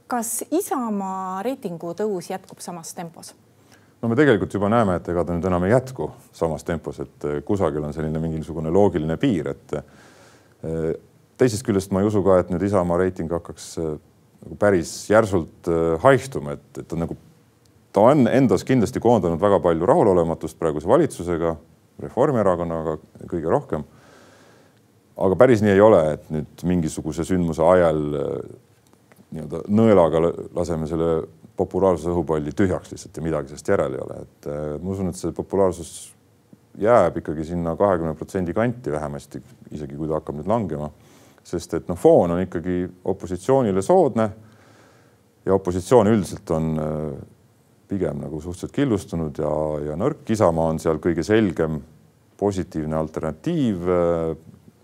Kas 0.08 0.42
Isamaa 0.50 1.42
reitingu 1.44 1.92
tõus 1.98 2.30
jätkub 2.32 2.62
samas 2.64 2.94
tempos? 2.96 3.34
no 4.02 4.08
me 4.08 4.16
tegelikult 4.18 4.54
juba 4.54 4.70
näeme, 4.70 4.98
et 4.98 5.08
ega 5.10 5.24
ta 5.26 5.34
nüüd 5.34 5.46
enam 5.48 5.64
ei 5.66 5.72
jätku 5.72 6.10
samas 6.32 6.64
tempos, 6.64 7.00
et 7.02 7.28
äh, 7.28 7.40
kusagil 7.44 7.84
on 7.84 7.94
selline 7.94 8.20
mingisugune 8.22 8.70
loogiline 8.74 9.18
piir, 9.20 9.52
et 9.54 9.78
äh, 9.78 10.92
teisest 11.38 11.66
küljest 11.66 11.94
ma 11.94 12.02
ei 12.02 12.10
usu 12.10 12.22
ka, 12.26 12.38
et 12.42 12.52
nüüd 12.52 12.62
Isamaa 12.68 13.00
reiting 13.02 13.32
hakkaks 13.32 13.72
nagu 13.78 14.54
päris 14.58 14.92
järsult 15.10 15.66
haihtuma, 16.02 16.54
et, 16.54 16.68
et 16.78 16.86
ta 16.86 16.98
nagu 16.98 17.16
ta 17.92 18.04
on 18.12 18.28
endas 18.30 18.62
kindlasti 18.64 19.00
koondanud 19.02 19.40
väga 19.42 19.58
palju 19.64 19.86
rahulolematust 19.88 20.58
praeguse 20.58 20.88
valitsusega, 20.88 21.56
Reformierakonnaga 21.98 22.92
kõige 23.26 23.50
rohkem. 23.50 23.82
aga 25.18 25.36
päris 25.36 25.62
nii 25.64 25.72
ei 25.72 25.80
ole, 25.82 26.02
et 26.14 26.28
nüüd 26.30 26.62
mingisuguse 26.62 27.24
sündmuse 27.26 27.62
ajal 27.66 28.04
nii-öelda 29.34 29.62
nõelaga 29.68 30.22
laseme 30.56 30.88
selle 30.90 31.10
populaarsuse 31.58 32.12
õhupalli 32.12 32.54
tühjaks 32.56 32.92
lihtsalt 32.92 33.18
ja 33.18 33.24
midagi 33.24 33.52
sellest 33.52 33.68
järel 33.68 33.96
ei 33.96 34.02
ole, 34.04 34.20
et 34.22 34.48
ma 34.82 34.94
usun, 34.94 35.10
et 35.10 35.18
see 35.18 35.34
populaarsus 35.36 35.92
jääb 36.78 37.18
ikkagi 37.20 37.44
sinna 37.48 37.74
kahekümne 37.76 38.14
protsendi 38.16 38.54
kanti 38.54 38.92
vähemasti, 38.94 39.40
isegi 39.74 39.98
kui 39.98 40.08
ta 40.08 40.20
hakkab 40.20 40.38
nüüd 40.38 40.50
langema. 40.50 40.90
sest 41.48 41.74
et 41.74 41.88
noh, 41.88 41.96
foon 41.96 42.30
on 42.34 42.42
ikkagi 42.42 42.82
opositsioonile 43.04 43.82
soodne. 43.82 44.30
ja 45.44 45.54
opositsioon 45.54 46.06
üldiselt 46.06 46.50
on 46.50 46.76
pigem 47.88 48.20
nagu 48.20 48.40
suhteliselt 48.40 48.74
killustunud 48.76 49.38
ja, 49.40 49.52
ja 49.88 49.96
nõrk. 49.96 50.26
Isamaa 50.30 50.74
on 50.74 50.80
seal 50.82 51.00
kõige 51.02 51.24
selgem 51.26 51.80
positiivne 52.38 52.96
alternatiiv 52.98 53.88
äh, 53.90 54.32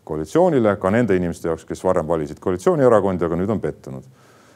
koalitsioonile 0.04 0.76
ka 0.80 0.90
nende 0.92 1.16
inimeste 1.16 1.48
jaoks, 1.50 1.66
kes 1.68 1.85
varem 1.85 2.09
valisid 2.09 2.40
koalitsioonierakondi, 2.42 3.24
aga 3.26 3.38
nüüd 3.38 3.52
on 3.54 3.61
pettunud. 3.62 4.09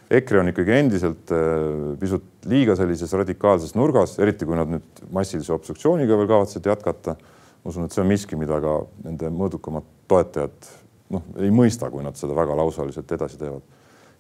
EKRE 0.09 0.41
on 0.41 0.49
ikkagi 0.49 0.73
endiselt 0.73 1.33
äh, 1.37 1.97
pisut 2.01 2.47
liiga 2.49 2.77
sellises 2.79 3.13
radikaalses 3.13 3.75
nurgas, 3.77 4.17
eriti 4.23 4.49
kui 4.49 4.57
nad 4.57 4.71
nüüd 4.73 5.03
massilise 5.13 5.53
obstruktsiooniga 5.53 6.17
veel 6.17 6.31
kavatsevad 6.31 6.71
jätkata. 6.73 7.17
ma 7.59 7.73
usun, 7.73 7.85
et 7.85 7.93
see 7.93 8.01
on 8.01 8.09
miski, 8.09 8.37
mida 8.39 8.61
ka 8.63 8.79
nende 9.05 9.29
mõõdukamad 9.35 9.85
toetajad 10.09 10.71
noh, 11.13 11.25
ei 11.43 11.51
mõista, 11.53 11.91
kui 11.93 12.05
nad 12.07 12.17
seda 12.17 12.37
väga 12.37 12.57
lausaliselt 12.57 13.13
edasi 13.13 13.41
teevad. 13.41 13.63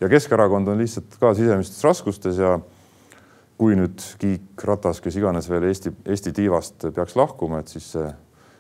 ja 0.01 0.11
Keskerakond 0.12 0.68
on 0.68 0.83
lihtsalt 0.83 1.16
ka 1.20 1.33
sisemistes 1.38 1.81
raskustes 1.85 2.37
ja 2.37 2.59
kui 3.59 3.79
nüüd 3.79 4.03
Kiik, 4.20 4.61
Ratas, 4.64 5.01
kes 5.01 5.16
iganes 5.16 5.48
veel 5.51 5.70
Eesti, 5.70 5.94
Eesti 6.07 6.35
tiivast 6.37 6.90
peaks 6.94 7.16
lahkuma, 7.16 7.62
et 7.62 7.72
siis 7.72 7.94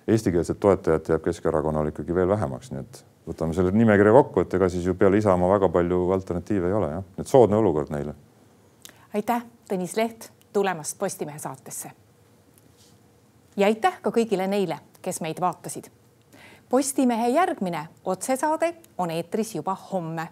eestikeelset 0.08 0.58
toetajat 0.60 1.12
jääb 1.12 1.28
Keskerakonnal 1.28 1.92
ikkagi 1.92 2.16
veel 2.16 2.28
vähemaks, 2.32 2.72
nii 2.72 2.82
et 2.86 3.04
võtame 3.28 3.54
selle 3.56 3.72
nimekirja 3.74 4.12
kokku, 4.16 4.42
et 4.44 4.54
ega 4.54 4.68
siis 4.72 4.86
ju 4.86 4.94
peale 4.98 5.20
Isamaa 5.20 5.50
väga 5.56 5.68
palju 5.72 6.00
alternatiive 6.16 6.70
ei 6.70 6.76
ole 6.80 6.90
jah, 6.92 7.06
et 7.18 7.28
soodne 7.28 7.56
olukord 7.56 7.92
neile. 7.94 8.14
aitäh, 9.14 9.44
Tõnis 9.68 9.96
Leht 9.96 10.30
tulemast 10.52 10.98
Postimehe 10.98 11.38
saatesse. 11.38 11.90
ja 13.56 13.66
aitäh 13.66 14.00
ka 14.02 14.10
kõigile 14.10 14.48
neile, 14.48 14.78
kes 15.02 15.20
meid 15.20 15.40
vaatasid. 15.40 15.90
Postimehe 16.68 17.28
järgmine 17.28 17.88
otsesaade 18.04 18.74
on 18.98 19.10
eetris 19.10 19.54
juba 19.54 19.76
homme. 19.92 20.28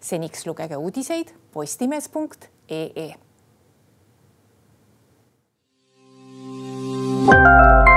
seniks 0.00 0.46
lugege 0.46 0.76
uudiseid 0.76 1.34
postimees.ee. 1.52 3.14
thank 7.24 7.86
you 7.86 7.91